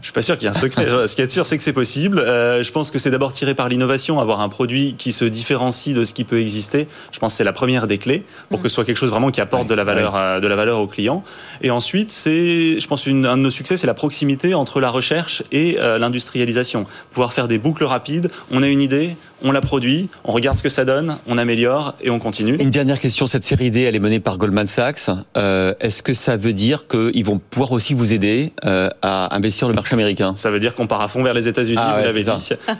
je 0.00 0.06
suis 0.06 0.12
pas 0.12 0.22
sûr 0.22 0.36
qu'il 0.36 0.44
y 0.44 0.46
ait 0.46 0.56
un 0.56 0.58
secret. 0.58 0.86
Ce 1.06 1.14
qui 1.14 1.22
est 1.22 1.30
sûr, 1.30 1.46
c'est 1.46 1.56
que 1.56 1.62
c'est 1.62 1.72
possible. 1.72 2.18
Euh, 2.18 2.62
je 2.62 2.72
pense 2.72 2.90
que 2.90 2.98
c'est 2.98 3.10
d'abord 3.10 3.32
tiré 3.32 3.54
par 3.54 3.68
l'innovation, 3.68 4.18
avoir 4.18 4.40
un 4.40 4.48
produit 4.48 4.94
qui 4.96 5.12
se 5.12 5.24
différencie 5.24 5.94
de 5.94 6.04
ce 6.04 6.14
qui 6.14 6.24
peut 6.24 6.40
exister. 6.40 6.88
Je 7.12 7.18
pense 7.18 7.32
que 7.32 7.36
c'est 7.38 7.44
la 7.44 7.52
première 7.52 7.86
des 7.86 7.98
clés 7.98 8.24
pour 8.48 8.62
que 8.62 8.68
ce 8.68 8.74
soit 8.74 8.84
quelque 8.84 8.96
chose 8.96 9.10
vraiment 9.10 9.30
qui 9.30 9.40
apporte 9.40 9.68
de 9.68 9.74
la 9.74 9.84
valeur, 9.84 10.16
euh, 10.16 10.40
de 10.40 10.48
la 10.48 10.56
valeur 10.56 10.80
aux 10.80 10.86
clients. 10.86 11.22
Et 11.62 11.70
ensuite, 11.70 12.10
c'est, 12.10 12.80
je 12.80 12.86
pense, 12.86 13.06
une, 13.06 13.26
un 13.26 13.36
de 13.36 13.42
nos 13.42 13.50
succès, 13.50 13.76
c'est 13.76 13.86
la 13.86 13.94
proximité 13.94 14.54
entre 14.54 14.80
la 14.80 14.90
recherche 14.90 15.42
et 15.52 15.78
euh, 15.78 15.98
l'industrialisation. 15.98 16.86
Pouvoir 17.12 17.32
faire 17.32 17.48
des 17.48 17.58
boucles 17.58 17.84
rapides. 17.84 18.30
On 18.50 18.62
a 18.62 18.68
une 18.68 18.80
idée, 18.80 19.16
on 19.42 19.52
la 19.52 19.60
produit, 19.60 20.08
on 20.24 20.32
regarde 20.32 20.56
ce 20.56 20.62
que 20.62 20.68
ça 20.68 20.84
donne, 20.84 21.16
on 21.26 21.38
améliore 21.38 21.94
et 22.00 22.10
on 22.10 22.18
continue. 22.18 22.56
Une 22.60 22.70
dernière 22.70 22.98
question, 22.98 23.26
cette 23.26 23.44
série 23.44 23.70
D, 23.70 23.82
elle 23.82 23.96
est 23.96 24.00
menée 24.00 24.20
par 24.20 24.38
Goldman 24.38 24.66
Sachs. 24.66 25.10
Euh, 25.36 25.74
Est-ce 25.80 26.02
que 26.02 26.14
ça 26.14 26.36
veut 26.36 26.52
dire 26.52 26.86
qu'ils 26.86 27.24
vont 27.24 27.38
pouvoir 27.38 27.72
aussi 27.72 27.94
vous 27.94 28.12
aider 28.12 28.52
euh, 28.64 28.88
à 29.02 29.34
investir 29.34 29.68
le 29.68 29.74
marché 29.74 29.94
américain? 29.94 30.32
Ça 30.34 30.50
veut 30.50 30.60
dire 30.60 30.74
qu'on 30.74 30.86
part 30.86 31.00
à 31.00 31.08
fond 31.08 31.22
vers 31.22 31.34
les 31.34 31.48
États-Unis, 31.48 31.78
ah 31.80 31.96
vous 31.98 32.04
l'avez 32.04 32.24
dit. 32.24 32.30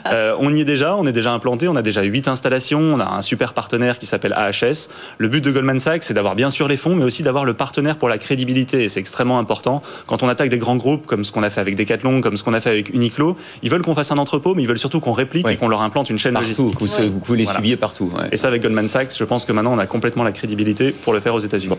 Euh, 0.07 0.35
on 0.39 0.53
y 0.53 0.61
est 0.61 0.65
déjà, 0.65 0.95
on 0.95 1.05
est 1.05 1.11
déjà 1.11 1.31
implanté, 1.31 1.67
on 1.67 1.75
a 1.75 1.81
déjà 1.81 2.03
huit 2.03 2.27
installations, 2.27 2.79
on 2.79 2.99
a 2.99 3.05
un 3.05 3.21
super 3.21 3.53
partenaire 3.53 3.99
qui 3.99 4.05
s'appelle 4.05 4.33
AHS. 4.33 4.89
Le 5.17 5.27
but 5.27 5.43
de 5.43 5.51
Goldman 5.51 5.79
Sachs, 5.79 6.03
c'est 6.03 6.13
d'avoir 6.13 6.35
bien 6.35 6.49
sûr 6.49 6.67
les 6.67 6.77
fonds, 6.77 6.95
mais 6.95 7.03
aussi 7.03 7.23
d'avoir 7.23 7.45
le 7.45 7.53
partenaire 7.53 7.97
pour 7.97 8.09
la 8.09 8.17
crédibilité. 8.17 8.83
Et 8.83 8.89
c'est 8.89 8.99
extrêmement 8.99 9.39
important. 9.39 9.81
Quand 10.07 10.23
on 10.23 10.29
attaque 10.29 10.49
des 10.49 10.57
grands 10.57 10.75
groupes, 10.75 11.05
comme 11.05 11.23
ce 11.23 11.31
qu'on 11.31 11.43
a 11.43 11.49
fait 11.49 11.61
avec 11.61 11.75
Decathlon, 11.75 12.21
comme 12.21 12.37
ce 12.37 12.43
qu'on 12.43 12.53
a 12.53 12.61
fait 12.61 12.69
avec 12.69 12.93
Uniqlo, 12.93 13.37
ils 13.63 13.69
veulent 13.69 13.81
qu'on 13.81 13.95
fasse 13.95 14.11
un 14.11 14.17
entrepôt, 14.17 14.55
mais 14.55 14.63
ils 14.63 14.67
veulent 14.67 14.79
surtout 14.79 14.99
qu'on 14.99 15.11
réplique 15.11 15.47
et 15.47 15.55
qu'on 15.55 15.67
leur 15.67 15.81
implante 15.81 16.09
une 16.09 16.19
chaîne 16.19 16.33
logistique. 16.57 17.11
Vous, 17.11 17.21
vous 17.23 17.33
les 17.33 17.45
suiviez 17.45 17.77
partout. 17.77 18.11
Et 18.31 18.37
ça, 18.37 18.47
avec 18.47 18.61
Goldman 18.61 18.87
Sachs, 18.87 19.15
je 19.17 19.23
pense 19.23 19.45
que 19.45 19.51
maintenant, 19.51 19.73
on 19.73 19.79
a 19.79 19.87
complètement 19.87 20.23
la 20.23 20.31
crédibilité 20.31 20.91
pour 20.91 21.13
le 21.13 21.19
faire 21.19 21.35
aux 21.35 21.39
États-Unis. 21.39 21.75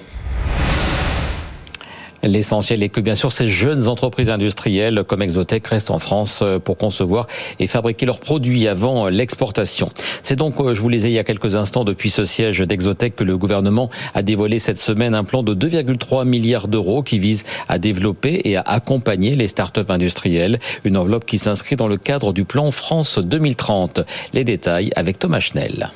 L'essentiel 2.22 2.82
est 2.82 2.88
que 2.88 3.00
bien 3.00 3.16
sûr 3.16 3.32
ces 3.32 3.48
jeunes 3.48 3.88
entreprises 3.88 4.30
industrielles 4.30 5.02
comme 5.06 5.22
Exotech 5.22 5.66
restent 5.66 5.90
en 5.90 5.98
France 5.98 6.40
euh, 6.42 6.58
pour 6.58 6.76
concevoir 6.76 7.26
et 7.58 7.66
fabriquer 7.66 8.06
leurs 8.06 8.20
produits 8.20 8.68
avant 8.68 9.08
l'exportation. 9.08 9.90
C'est 10.22 10.36
donc, 10.36 10.54
euh, 10.60 10.74
je 10.74 10.80
vous 10.80 10.88
les 10.88 11.06
ai 11.06 11.10
il 11.10 11.14
y 11.14 11.18
a 11.18 11.24
quelques 11.24 11.56
instants 11.56 11.84
depuis 11.84 12.10
ce 12.10 12.24
siège 12.24 12.60
d'Exotech 12.60 13.16
que 13.16 13.24
le 13.24 13.36
gouvernement 13.36 13.90
a 14.14 14.22
dévoilé 14.22 14.60
cette 14.60 14.78
semaine 14.78 15.14
un 15.14 15.24
plan 15.24 15.42
de 15.42 15.54
2,3 15.54 16.24
milliards 16.24 16.68
d'euros 16.68 17.02
qui 17.02 17.18
vise 17.18 17.44
à 17.68 17.78
développer 17.78 18.40
et 18.44 18.56
à 18.56 18.60
accompagner 18.60 19.34
les 19.34 19.48
startups 19.48 19.80
industrielles. 19.88 20.60
Une 20.84 20.96
enveloppe 20.96 21.26
qui 21.26 21.38
s'inscrit 21.38 21.76
dans 21.76 21.88
le 21.88 21.96
cadre 21.96 22.32
du 22.32 22.44
plan 22.44 22.70
France 22.70 23.18
2030. 23.18 24.02
Les 24.32 24.44
détails 24.44 24.92
avec 24.94 25.18
Thomas 25.18 25.40
Schnell. 25.40 25.90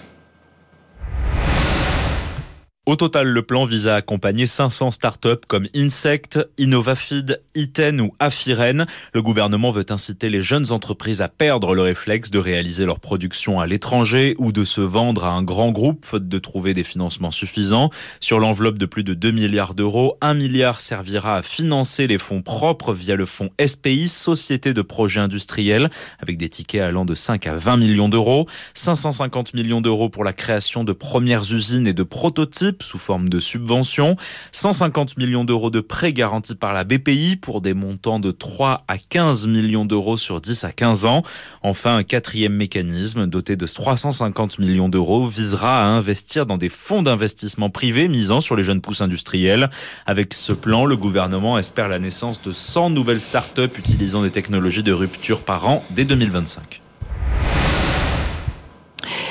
Au 2.89 2.95
total, 2.95 3.27
le 3.27 3.43
plan 3.43 3.65
vise 3.65 3.89
à 3.89 3.97
accompagner 3.97 4.47
500 4.47 4.93
startups 4.93 5.45
comme 5.49 5.67
Insect, 5.75 6.39
Innovafeed, 6.57 7.43
Iten 7.57 8.01
ou 8.01 8.15
Afiren. 8.21 8.87
Le 9.13 9.23
gouvernement 9.23 9.73
veut 9.73 9.87
inciter 9.89 10.29
les 10.29 10.41
jeunes 10.41 10.71
entreprises 10.71 11.21
à 11.21 11.29
perdre 11.29 11.75
le 11.75 11.83
réflexe 11.83 12.31
de 12.31 12.39
réaliser 12.39 12.87
leur 12.87 13.01
production 13.01 13.59
à 13.59 13.67
l'étranger 13.67 14.37
ou 14.39 14.53
de 14.53 14.63
se 14.63 14.81
vendre 14.81 15.25
à 15.25 15.33
un 15.33 15.43
grand 15.43 15.73
groupe 15.73 16.05
faute 16.05 16.29
de 16.29 16.39
trouver 16.39 16.75
des 16.75 16.85
financements 16.85 17.33
suffisants. 17.33 17.91
Sur 18.21 18.39
l'enveloppe 18.39 18.79
de 18.79 18.87
plus 18.87 19.03
de 19.03 19.15
2 19.15 19.33
milliards 19.33 19.75
d'euros, 19.75 20.17
1 20.21 20.35
milliard 20.35 20.81
servira 20.81 21.39
à 21.39 21.43
financer 21.43 22.07
les 22.07 22.19
fonds 22.19 22.43
propres 22.43 22.95
via 22.95 23.17
le 23.17 23.27
fonds 23.27 23.51
SPI, 23.61 24.07
Société 24.07 24.75
de 24.75 24.83
projets 24.83 25.19
industriels, 25.19 25.91
avec 26.21 26.39
des 26.39 26.49
tickets 26.49 26.83
allant 26.83 27.05
de 27.05 27.17
5 27.17 27.49
à 27.49 27.57
20 27.57 27.79
millions 27.79 28.09
d'euros. 28.09 28.47
550 28.75 29.55
millions 29.55 29.81
d'euros 29.81 30.09
pour 30.09 30.23
la 30.23 30.33
création 30.33 30.85
de 30.85 30.93
premières 30.93 31.53
usines 31.53 31.89
et 31.89 31.93
de 31.93 32.05
prototypes 32.05 32.76
sous 32.83 32.99
forme 32.99 33.29
de 33.29 33.41
subventions, 33.41 34.17
150 34.53 35.17
millions 35.19 35.45
d'euros 35.45 35.71
de 35.71 35.81
prêts 35.81 36.13
garantis 36.13 36.55
par 36.55 36.73
la 36.73 36.85
BPI 36.85 37.37
pour 37.37 37.61
des 37.61 37.75
montants 37.75 38.21
de 38.21 38.31
3 38.31 38.85
à 38.89 38.99
15 38.99 39.47
millions 39.47 39.85
d'euros 39.85 40.17
sur 40.17 40.41
10 40.41 40.65
à 40.65 40.73
15 40.73 41.05
ans. 41.05 41.23
Enfin, 41.63 41.97
un 41.97 42.03
quatrième 42.03 42.55
mécanisme 42.55 43.27
doté 43.27 43.57
de 43.57 43.67
350 43.67 44.59
millions 44.59 44.89
d'euros 44.89 45.27
visera 45.27 45.83
à 45.83 45.87
investir 45.87 46.47
dans 46.47 46.57
des 46.57 46.69
fonds 46.69 47.03
d'investissement 47.03 47.71
privés 47.71 48.09
misant 48.09 48.41
sur 48.41 48.57
les 48.57 48.65
jeunes 48.65 48.81
pousses 48.81 49.01
industrielles. 49.01 49.71
Avec 50.07 50.35
ce 50.35 50.53
plan, 50.53 50.85
le 50.85 50.97
gouvernement 50.97 51.59
espère 51.59 51.89
la 51.89 51.99
naissance 51.99 52.41
de 52.43 52.53
100 52.53 52.91
nouvelles 52.91 53.21
start-up 53.21 53.79
utilisant 53.79 54.23
des 54.23 54.31
technologies 54.31 54.83
de 54.83 54.93
rupture 54.93 55.43
par 55.43 55.69
an 55.69 55.85
dès 55.91 56.05
2025. 56.05 56.86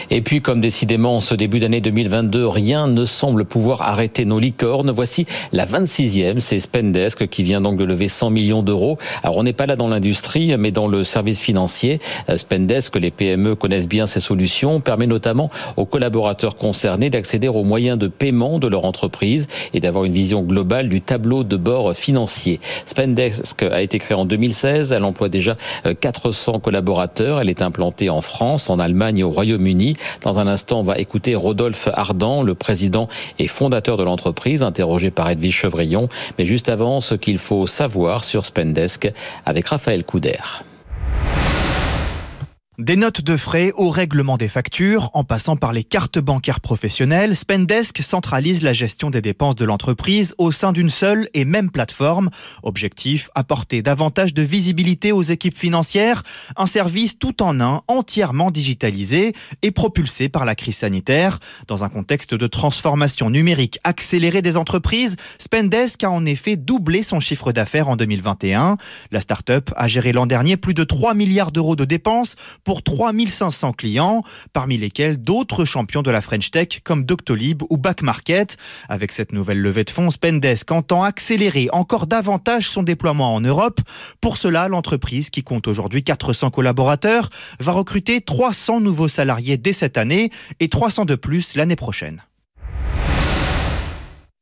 Et 0.09 0.21
puis, 0.21 0.41
comme 0.41 0.61
décidément, 0.61 1.17
en 1.17 1.19
ce 1.19 1.35
début 1.35 1.59
d'année 1.59 1.81
2022, 1.81 2.47
rien 2.47 2.87
ne 2.87 3.05
semble 3.05 3.45
pouvoir 3.45 3.81
arrêter 3.81 4.25
nos 4.25 4.39
licornes. 4.39 4.91
Voici 4.91 5.25
la 5.51 5.65
26e, 5.65 6.39
c'est 6.39 6.59
Spendesk 6.59 7.27
qui 7.27 7.43
vient 7.43 7.61
donc 7.61 7.77
de 7.77 7.83
lever 7.83 8.07
100 8.07 8.29
millions 8.29 8.63
d'euros. 8.63 8.97
Alors, 9.23 9.37
on 9.37 9.43
n'est 9.43 9.53
pas 9.53 9.65
là 9.65 9.75
dans 9.75 9.87
l'industrie, 9.87 10.55
mais 10.57 10.71
dans 10.71 10.87
le 10.87 11.03
service 11.03 11.39
financier. 11.39 11.99
Euh, 12.29 12.37
Spendesk, 12.37 12.95
les 12.95 13.11
PME 13.11 13.55
connaissent 13.55 13.87
bien 13.87 14.07
ces 14.07 14.19
solutions, 14.19 14.79
permet 14.79 15.07
notamment 15.07 15.49
aux 15.77 15.85
collaborateurs 15.85 16.55
concernés 16.55 17.09
d'accéder 17.09 17.47
aux 17.47 17.63
moyens 17.63 17.97
de 17.97 18.07
paiement 18.07 18.59
de 18.59 18.67
leur 18.67 18.85
entreprise 18.85 19.47
et 19.73 19.79
d'avoir 19.79 20.05
une 20.05 20.13
vision 20.13 20.41
globale 20.41 20.89
du 20.89 21.01
tableau 21.01 21.43
de 21.43 21.57
bord 21.57 21.93
financier. 21.95 22.59
Spendesk 22.85 23.63
a 23.63 23.81
été 23.81 23.99
créée 23.99 24.17
en 24.17 24.25
2016, 24.25 24.91
elle 24.91 25.03
emploie 25.03 25.29
déjà 25.29 25.57
400 25.99 26.55
euh, 26.55 26.59
collaborateurs, 26.59 27.41
elle 27.41 27.49
est 27.49 27.61
implantée 27.61 28.09
en 28.09 28.21
France, 28.21 28.69
en 28.69 28.79
Allemagne 28.79 29.23
au 29.23 29.29
Royaume-Uni. 29.29 29.64
Dans 30.21 30.37
un 30.37 30.47
instant, 30.47 30.81
on 30.81 30.83
va 30.83 30.97
écouter 30.99 31.33
Rodolphe 31.33 31.89
Ardan, 31.93 32.43
le 32.43 32.53
président 32.53 33.09
et 33.39 33.47
fondateur 33.47 33.97
de 33.97 34.03
l'entreprise, 34.03 34.61
interrogé 34.61 35.09
par 35.09 35.29
Edwige 35.29 35.55
Chevrillon. 35.55 36.07
Mais 36.37 36.45
juste 36.45 36.69
avant, 36.69 37.01
ce 37.01 37.15
qu'il 37.15 37.39
faut 37.39 37.65
savoir 37.65 38.23
sur 38.23 38.45
Spendesk 38.45 39.11
avec 39.45 39.67
Raphaël 39.67 40.03
Couder. 40.03 40.37
Des 42.77 42.97
notes 42.97 43.21
de 43.21 43.37
frais 43.37 43.71
au 43.77 43.89
règlement 43.89 44.35
des 44.35 44.49
factures, 44.49 45.09
en 45.13 45.23
passant 45.23 45.55
par 45.55 45.71
les 45.71 45.85
cartes 45.85 46.19
bancaires 46.19 46.59
professionnelles, 46.59 47.33
Spendesk 47.33 48.03
centralise 48.03 48.61
la 48.63 48.73
gestion 48.73 49.09
des 49.09 49.21
dépenses 49.21 49.55
de 49.55 49.63
l'entreprise 49.63 50.35
au 50.37 50.51
sein 50.51 50.73
d'une 50.73 50.89
seule 50.89 51.29
et 51.33 51.45
même 51.45 51.71
plateforme. 51.71 52.29
Objectif, 52.63 53.29
apporter 53.33 53.81
davantage 53.81 54.33
de 54.33 54.41
visibilité 54.41 55.13
aux 55.13 55.21
équipes 55.21 55.57
financières, 55.57 56.23
un 56.57 56.65
service 56.65 57.17
tout 57.17 57.41
en 57.41 57.61
un, 57.61 57.81
entièrement 57.87 58.51
digitalisé 58.51 59.31
et 59.61 59.71
propulsé 59.71 60.27
par 60.27 60.43
la 60.43 60.53
crise 60.53 60.75
sanitaire. 60.75 61.39
Dans 61.69 61.85
un 61.85 61.89
contexte 61.89 62.33
de 62.33 62.47
transformation 62.47 63.29
numérique 63.29 63.79
accélérée 63.85 64.41
des 64.41 64.57
entreprises, 64.57 65.15
Spendesk 65.39 66.03
a 66.03 66.11
en 66.11 66.25
effet 66.25 66.57
doublé 66.57 67.03
son 67.03 67.21
chiffre 67.21 67.53
d'affaires 67.53 67.87
en 67.87 67.95
2021. 67.95 68.75
La 69.11 69.21
start-up 69.21 69.71
a 69.77 69.87
géré 69.87 70.11
l'an 70.11 70.25
dernier 70.25 70.57
plus 70.57 70.73
de 70.73 70.83
3 70.83 71.13
milliards 71.13 71.53
d'euros 71.53 71.77
de 71.77 71.85
dépenses 71.85 72.35
pour 72.65 72.83
3500 72.83 73.71
clients, 73.71 74.23
parmi 74.51 74.77
lesquels 74.77 75.15
d'autres 75.15 75.63
champions 75.63 76.01
de 76.01 76.11
la 76.11 76.19
French 76.19 76.51
Tech 76.51 76.81
comme 76.83 77.05
Doctolib 77.05 77.63
ou 77.69 77.77
Back 77.77 78.01
Market. 78.01 78.57
Avec 78.89 79.13
cette 79.13 79.31
nouvelle 79.31 79.61
levée 79.61 79.85
de 79.85 79.89
fonds, 79.91 80.11
Spendesk 80.11 80.69
entend 80.71 81.03
accélérer 81.03 81.69
encore 81.71 82.07
davantage 82.07 82.67
son 82.67 82.83
déploiement 82.83 83.33
en 83.33 83.39
Europe. 83.39 83.79
Pour 84.19 84.35
cela, 84.35 84.67
l'entreprise, 84.67 85.29
qui 85.29 85.43
compte 85.43 85.67
aujourd'hui 85.67 86.03
400 86.03 86.49
collaborateurs, 86.49 87.29
va 87.59 87.71
recruter 87.71 88.19
300 88.19 88.81
nouveaux 88.81 89.07
salariés 89.07 89.57
dès 89.57 89.73
cette 89.73 89.97
année 89.97 90.31
et 90.59 90.67
300 90.67 91.05
de 91.05 91.15
plus 91.15 91.55
l'année 91.55 91.75
prochaine. 91.75 92.23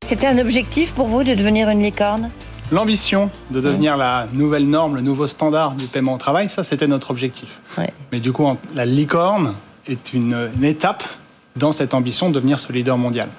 C'était 0.05 0.27
un 0.27 0.37
objectif 0.37 0.93
pour 0.93 1.07
vous 1.07 1.23
de 1.23 1.33
devenir 1.33 1.69
une 1.69 1.81
licorne? 1.81 2.29
L'ambition 2.73 3.29
de 3.51 3.61
devenir 3.61 3.97
la 3.97 4.25
nouvelle 4.33 4.67
norme, 4.67 4.95
le 4.95 5.01
nouveau 5.01 5.27
standard 5.27 5.73
du 5.73 5.85
paiement 5.85 6.15
au 6.15 6.17
travail, 6.17 6.49
ça 6.49 6.63
c'était 6.63 6.87
notre 6.87 7.11
objectif. 7.11 7.59
Mais 8.11 8.19
du 8.19 8.31
coup, 8.31 8.49
la 8.73 8.85
licorne 8.85 9.53
est 9.87 10.13
une, 10.13 10.49
étape 10.63 11.03
dans 11.55 11.71
cette 11.71 11.93
ambition 11.93 12.29
de 12.29 12.33
devenir 12.33 12.59
ce 12.59 12.73
leader 12.73 12.97
mondial. 12.97 13.29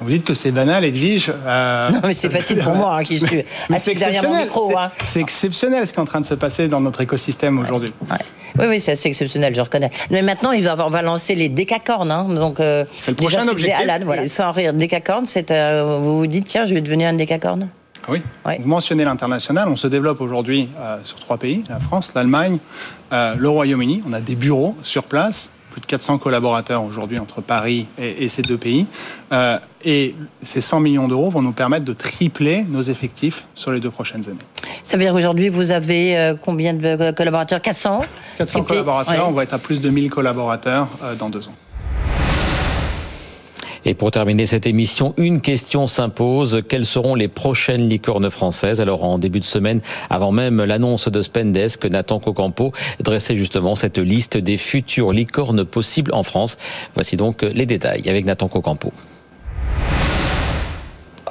Vous 0.00 0.10
dites 0.10 0.24
que 0.24 0.34
c'est 0.34 0.50
banal, 0.50 0.84
Edwige. 0.84 1.32
Euh, 1.46 1.90
non, 1.90 2.00
mais 2.02 2.12
c'est 2.12 2.28
facile 2.28 2.58
pour 2.58 2.74
moi, 2.74 2.96
hein, 2.96 3.04
qui 3.04 3.18
suis 3.20 3.44
assis 3.72 3.94
derrière 3.94 4.28
mon 4.28 4.42
micro. 4.42 4.76
Hein. 4.76 4.90
C'est 5.04 5.20
exceptionnel 5.20 5.86
ce 5.86 5.92
qui 5.92 6.00
est 6.00 6.02
en 6.02 6.06
train 6.06 6.18
de 6.18 6.24
se 6.24 6.34
passer 6.34 6.66
dans 6.66 6.80
notre 6.80 7.02
écosystème 7.02 7.60
aujourd'hui. 7.60 7.92
Oui, 8.58 8.66
oui, 8.68 8.80
c'est 8.80 8.92
assez 8.92 9.08
exceptionnel, 9.08 9.54
je 9.54 9.60
reconnais. 9.60 9.90
Mais 10.10 10.22
maintenant, 10.22 10.50
il 10.50 10.64
va, 10.64 10.74
on 10.84 10.90
va 10.90 11.02
lancer 11.02 11.36
les 11.36 11.48
décacornes. 11.48 12.10
Hein, 12.10 12.26
donc, 12.30 12.58
euh, 12.58 12.84
c'est 12.96 13.12
le 13.12 13.16
prochain 13.16 13.46
objectif. 13.46 13.80
Alan, 13.80 14.04
voilà. 14.04 14.26
Sans 14.26 14.50
rire, 14.50 14.74
décacorne, 14.74 15.24
c'est, 15.24 15.52
euh, 15.52 16.00
vous 16.00 16.18
vous 16.18 16.26
dites, 16.26 16.46
tiens, 16.46 16.66
je 16.66 16.74
vais 16.74 16.80
devenir 16.80 17.08
un 17.08 17.14
décacorne? 17.14 17.68
Ah 18.04 18.10
oui. 18.10 18.20
Vous 18.58 18.68
mentionnez 18.68 19.04
l'international. 19.04 19.68
On 19.68 19.76
se 19.76 19.86
développe 19.86 20.20
aujourd'hui 20.20 20.68
euh, 20.78 20.98
sur 21.02 21.18
trois 21.18 21.38
pays 21.38 21.64
la 21.68 21.80
France, 21.80 22.12
l'Allemagne, 22.14 22.58
euh, 23.12 23.34
le 23.36 23.48
Royaume-Uni. 23.48 24.02
On 24.08 24.12
a 24.12 24.20
des 24.20 24.34
bureaux 24.34 24.76
sur 24.82 25.04
place, 25.04 25.50
plus 25.70 25.80
de 25.80 25.86
400 25.86 26.18
collaborateurs 26.18 26.82
aujourd'hui 26.82 27.18
entre 27.18 27.40
Paris 27.40 27.86
et, 27.98 28.28
ces 28.28 28.42
deux 28.42 28.58
pays. 28.58 28.86
Euh, 29.32 29.58
et 29.84 30.14
ces 30.42 30.60
100 30.60 30.80
millions 30.80 31.08
d'euros 31.08 31.30
vont 31.30 31.42
nous 31.42 31.52
permettre 31.52 31.84
de 31.84 31.92
tripler 31.92 32.64
nos 32.68 32.82
effectifs 32.82 33.46
sur 33.54 33.72
les 33.72 33.80
deux 33.80 33.90
prochaines 33.90 34.28
années. 34.28 34.38
Ça 34.82 34.96
veut 34.96 35.04
dire 35.04 35.12
qu'aujourd'hui, 35.12 35.48
vous 35.48 35.70
avez 35.70 36.34
combien 36.44 36.74
de 36.74 37.12
collaborateurs? 37.12 37.62
400 37.62 38.04
400 38.36 38.62
collaborateurs. 38.64 39.28
On 39.28 39.32
va 39.32 39.44
être 39.44 39.54
à 39.54 39.58
plus 39.58 39.80
de 39.80 39.88
1000 39.88 40.10
collaborateurs 40.10 40.88
dans 41.18 41.30
deux 41.30 41.48
ans. 41.48 41.54
Et 43.84 43.94
pour 43.94 44.10
terminer 44.10 44.46
cette 44.46 44.66
émission, 44.66 45.12
une 45.16 45.40
question 45.40 45.86
s'impose. 45.86 46.62
Quelles 46.68 46.86
seront 46.86 47.14
les 47.14 47.28
prochaines 47.28 47.88
licornes 47.88 48.30
françaises? 48.30 48.80
Alors 48.80 49.02
en 49.02 49.18
début 49.18 49.40
de 49.40 49.44
semaine, 49.44 49.80
avant 50.08 50.30
même 50.30 50.62
l'annonce 50.62 51.08
de 51.08 51.22
Spendesk, 51.22 51.84
Nathan 51.86 52.20
Cocampo 52.20 52.72
dressait 53.00 53.36
justement 53.36 53.74
cette 53.74 53.98
liste 53.98 54.36
des 54.36 54.56
futures 54.56 55.12
licornes 55.12 55.64
possibles 55.64 56.12
en 56.14 56.22
France. 56.22 56.56
Voici 56.94 57.16
donc 57.16 57.42
les 57.42 57.66
détails 57.66 58.08
avec 58.08 58.24
Nathan 58.24 58.48
Cocampo. 58.48 58.92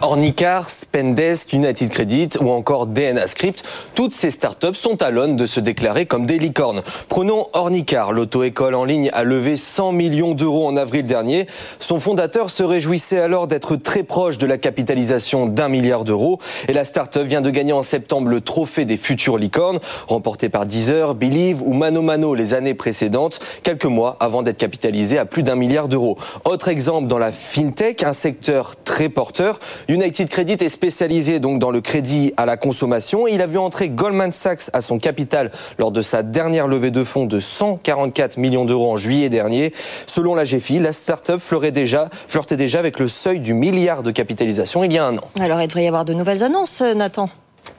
Ornicar, 0.03 0.69
Spendesk, 0.71 1.53
United 1.53 1.89
Credit 1.89 2.29
ou 2.39 2.49
encore 2.49 2.87
DNA 2.87 3.27
Script, 3.27 3.63
toutes 3.93 4.13
ces 4.13 4.31
startups 4.31 4.73
sont 4.73 5.01
à 5.03 5.11
l'aune 5.11 5.35
de 5.35 5.45
se 5.45 5.59
déclarer 5.59 6.07
comme 6.07 6.25
des 6.25 6.39
licornes. 6.39 6.81
Prenons 7.07 7.47
Ornicar, 7.53 8.11
l'auto-école 8.11 8.73
en 8.73 8.83
ligne 8.83 9.11
a 9.13 9.23
levé 9.23 9.57
100 9.57 9.91
millions 9.91 10.33
d'euros 10.33 10.65
en 10.65 10.75
avril 10.75 11.05
dernier. 11.05 11.45
Son 11.79 11.99
fondateur 11.99 12.49
se 12.49 12.63
réjouissait 12.63 13.19
alors 13.19 13.45
d'être 13.45 13.75
très 13.75 14.01
proche 14.01 14.39
de 14.39 14.47
la 14.47 14.57
capitalisation 14.57 15.45
d'un 15.45 15.69
milliard 15.69 16.03
d'euros 16.03 16.39
et 16.67 16.73
la 16.73 16.83
startup 16.83 17.21
vient 17.21 17.41
de 17.41 17.51
gagner 17.51 17.73
en 17.73 17.83
septembre 17.83 18.29
le 18.29 18.41
trophée 18.41 18.85
des 18.85 18.97
futures 18.97 19.37
licornes, 19.37 19.79
remporté 20.07 20.49
par 20.49 20.65
Deezer, 20.65 21.13
Believe 21.13 21.61
ou 21.61 21.73
Mano 21.73 22.01
Mano 22.01 22.33
les 22.33 22.55
années 22.55 22.73
précédentes, 22.73 23.39
quelques 23.61 23.85
mois 23.85 24.17
avant 24.19 24.41
d'être 24.41 24.57
capitalisé 24.57 25.19
à 25.19 25.25
plus 25.25 25.43
d'un 25.43 25.55
milliard 25.55 25.87
d'euros. 25.87 26.17
Autre 26.43 26.69
exemple 26.69 27.07
dans 27.07 27.19
la 27.19 27.31
fintech, 27.31 28.03
un 28.03 28.13
secteur 28.13 28.75
très 28.83 29.07
porteur. 29.07 29.59
United 29.91 30.29
Credit 30.29 30.53
est 30.53 30.69
spécialisé 30.69 31.41
dans 31.41 31.69
le 31.69 31.81
crédit 31.81 32.33
à 32.37 32.45
la 32.45 32.55
consommation 32.55 33.27
il 33.27 33.41
a 33.41 33.45
vu 33.45 33.57
entrer 33.57 33.89
Goldman 33.89 34.31
Sachs 34.31 34.69
à 34.71 34.79
son 34.79 34.99
capital 34.99 35.51
lors 35.77 35.91
de 35.91 36.01
sa 36.01 36.23
dernière 36.23 36.69
levée 36.69 36.91
de 36.91 37.03
fonds 37.03 37.25
de 37.25 37.41
144 37.41 38.37
millions 38.37 38.63
d'euros 38.63 38.89
en 38.89 38.95
juillet 38.95 39.27
dernier. 39.27 39.73
Selon 40.07 40.33
la 40.33 40.45
GFI, 40.45 40.79
la 40.79 40.93
start-up 40.93 41.41
déjà, 41.73 42.07
flirtait 42.29 42.55
déjà 42.55 42.79
avec 42.79 42.99
le 43.01 43.09
seuil 43.09 43.41
du 43.41 43.53
milliard 43.53 44.01
de 44.01 44.11
capitalisation 44.11 44.85
il 44.85 44.93
y 44.93 44.97
a 44.97 45.05
un 45.05 45.17
an. 45.17 45.27
Alors 45.41 45.61
il 45.61 45.67
devrait 45.67 45.83
y 45.83 45.87
avoir 45.87 46.05
de 46.05 46.13
nouvelles 46.13 46.45
annonces, 46.45 46.79
Nathan 46.79 47.29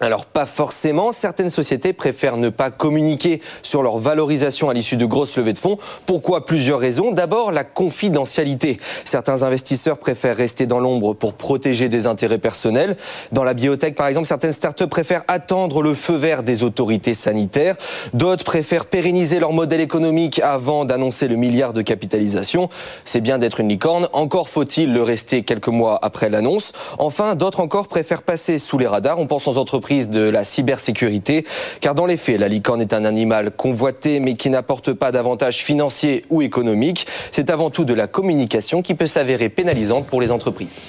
alors 0.01 0.27
pas 0.27 0.47
forcément, 0.47 1.13
certaines 1.13 1.51
sociétés 1.51 1.93
préfèrent 1.93 2.37
ne 2.37 2.49
pas 2.49 2.71
communiquer 2.71 3.41
sur 3.63 3.83
leur 3.83 3.99
valorisation 3.99 4.69
à 4.69 4.75
l'issue 4.75 4.97
de 4.97 5.07
grosses 5.07 5.37
levées 5.37 5.53
de 5.53 5.59
fonds. 5.59 5.79
Pourquoi 6.07 6.45
Plusieurs 6.45 6.81
raisons. 6.81 7.13
D'abord, 7.13 7.53
la 7.53 7.65
confidentialité. 7.65 8.79
Certains 9.05 9.43
investisseurs 9.43 9.99
préfèrent 9.99 10.37
rester 10.37 10.67
dans 10.67 10.81
l'ombre 10.81 11.15
pour 11.15 11.35
protéger 11.35 11.89
des 11.89 12.07
intérêts 12.07 12.39
personnels. 12.39 12.97
Dans 13.31 13.45
la 13.45 13.55
biotech, 13.55 13.95
par 13.95 14.09
exemple, 14.09 14.27
certaines 14.27 14.53
startups 14.53 14.89
préfèrent 14.89 15.23
attendre 15.29 15.83
le 15.83 15.95
feu 15.95 16.15
vert 16.15 16.43
des 16.43 16.65
autorités 16.65 17.15
sanitaires. 17.15 17.77
D'autres 18.13 18.45
préfèrent 18.45 18.87
pérenniser 18.87 19.39
leur 19.39 19.53
modèle 19.53 19.81
économique 19.81 20.41
avant 20.41 20.85
d'annoncer 20.85 21.29
le 21.29 21.37
milliard 21.37 21.73
de 21.73 21.83
capitalisation. 21.83 22.69
C'est 23.05 23.21
bien 23.21 23.39
d'être 23.39 23.61
une 23.61 23.69
licorne, 23.69 24.09
encore 24.13 24.49
faut-il 24.49 24.93
le 24.93 25.03
rester 25.03 25.43
quelques 25.43 25.69
mois 25.69 25.99
après 26.03 26.29
l'annonce. 26.29 26.73
Enfin, 26.99 27.37
d'autres 27.37 27.61
encore 27.61 27.87
préfèrent 27.87 28.23
passer 28.23 28.59
sous 28.59 28.79
les 28.79 28.87
radars. 28.87 29.19
On 29.19 29.27
pense 29.27 29.47
aux 29.47 29.59
entreprises 29.59 29.72
de 29.81 30.29
la 30.29 30.45
cybersécurité, 30.45 31.45
car 31.81 31.95
dans 31.95 32.07
les 32.07 32.17
faits, 32.17 32.39
la 32.39 32.49
licorne 32.49 32.81
est 32.81 32.93
un 32.93 33.05
animal 33.05 33.51
convoité 33.51 34.21
mais 34.21 34.35
qui 34.35 34.51
n'apporte 34.51 34.93
pas 34.93 35.13
d'avantages 35.13 35.59
financiers 35.59 36.25
ou 36.31 36.43
économiques. 36.43 37.07
C'est 37.31 37.51
avant 37.51 37.71
tout 37.71 37.85
de 37.85 37.95
la 37.95 38.07
communication 38.07 38.83
qui 38.83 38.95
peut 38.95 39.07
s'avérer 39.07 39.49
pénalisante 39.49 40.07
pour 40.07 40.21
les 40.21 40.31
entreprises. 40.31 40.81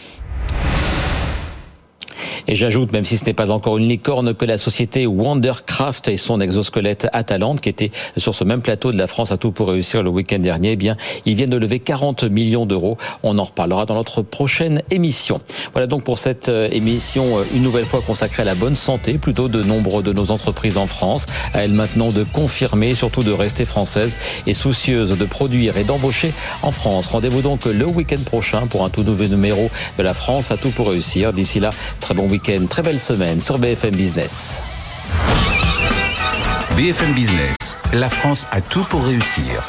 Et 2.48 2.56
j'ajoute, 2.56 2.92
même 2.92 3.06
si 3.06 3.18
ce 3.18 3.26
n'est 3.26 3.34
pas 3.34 3.52
encore 3.52 3.78
une 3.78 3.88
licorne, 3.88 4.34
que 4.34 4.46
la 4.46 4.58
société 4.58 5.08
Wondercraft 5.08 6.08
et 6.08 6.18
son 6.18 6.42
exosquelette 6.42 7.08
Atalante, 7.14 7.62
qui 7.62 7.70
était 7.70 7.92
sur 8.18 8.36
ce 8.36 8.44
même 8.44 8.62
plateau 8.62 8.92
de 8.92 8.98
la 8.98 9.08
France 9.08 9.32
à 9.32 9.38
tout 9.38 9.52
pour 9.52 9.70
réussir 9.70 10.04
le 10.04 10.10
week-end 10.10 10.40
dernier, 10.40 10.72
eh 10.72 10.76
bien, 10.76 10.98
ils 11.26 11.36
viennent 11.36 11.50
de 11.50 11.58
lever 11.58 11.80
40 11.80 12.24
millions 12.24 12.66
d'euros. 12.66 12.98
On 13.24 13.38
en 13.38 13.44
reparlera 13.44 13.86
dans 13.86 13.96
notre 13.96 14.22
prochaine 14.22 14.82
émission. 14.92 15.42
Voilà 15.74 15.88
donc 15.88 16.04
pour 16.04 16.20
cette 16.20 16.50
euh, 16.50 16.68
émission, 16.72 17.40
euh, 17.40 17.44
une 17.54 17.64
nouvelle 17.64 17.86
fois 17.86 18.02
consacrée 18.02 18.44
à 18.44 18.46
la 18.46 18.56
bonne 18.56 18.76
santé, 18.76 19.14
plutôt 19.14 19.48
de 19.48 19.64
nombre 19.64 20.02
de 20.02 20.14
nos 20.14 20.32
entreprises 20.32 20.78
en 20.78 20.88
France. 20.88 21.26
À 21.54 21.64
elles 21.64 21.72
maintenant 21.72 22.10
de 22.10 22.24
confirmer, 22.24 22.96
surtout 22.96 23.24
de 23.24 23.32
rester 23.32 23.66
françaises 23.66 24.18
et 24.48 24.54
soucieuses 24.54 25.18
de 25.18 25.26
produire 25.26 25.78
et 25.78 25.84
d'embaucher 25.84 26.34
en 26.62 26.72
France. 26.72 27.08
Rendez-vous 27.08 27.42
donc 27.42 27.66
le 27.66 27.86
week-end 27.86 28.22
prochain 28.26 28.68
pour 28.68 28.84
un 28.86 28.90
tout 28.90 29.04
nouveau 29.04 29.26
numéro 29.26 29.70
de 29.98 30.04
la 30.04 30.14
France 30.14 30.52
à 30.52 30.58
tout 30.58 30.70
pour 30.72 30.90
réussir. 30.90 31.34
D'ici 31.34 31.60
là, 31.60 31.72
très 32.00 32.14
bon 32.14 32.28
très 32.42 32.82
belle 32.82 33.00
semaine 33.00 33.40
sur 33.40 33.60
BFM 33.60 33.96
Business. 33.96 34.62
BFM 36.76 37.14
Business, 37.14 37.56
la 37.94 38.10
France 38.10 38.48
a 38.52 38.60
tout 38.60 38.84
pour 38.86 39.06
réussir. 39.06 39.62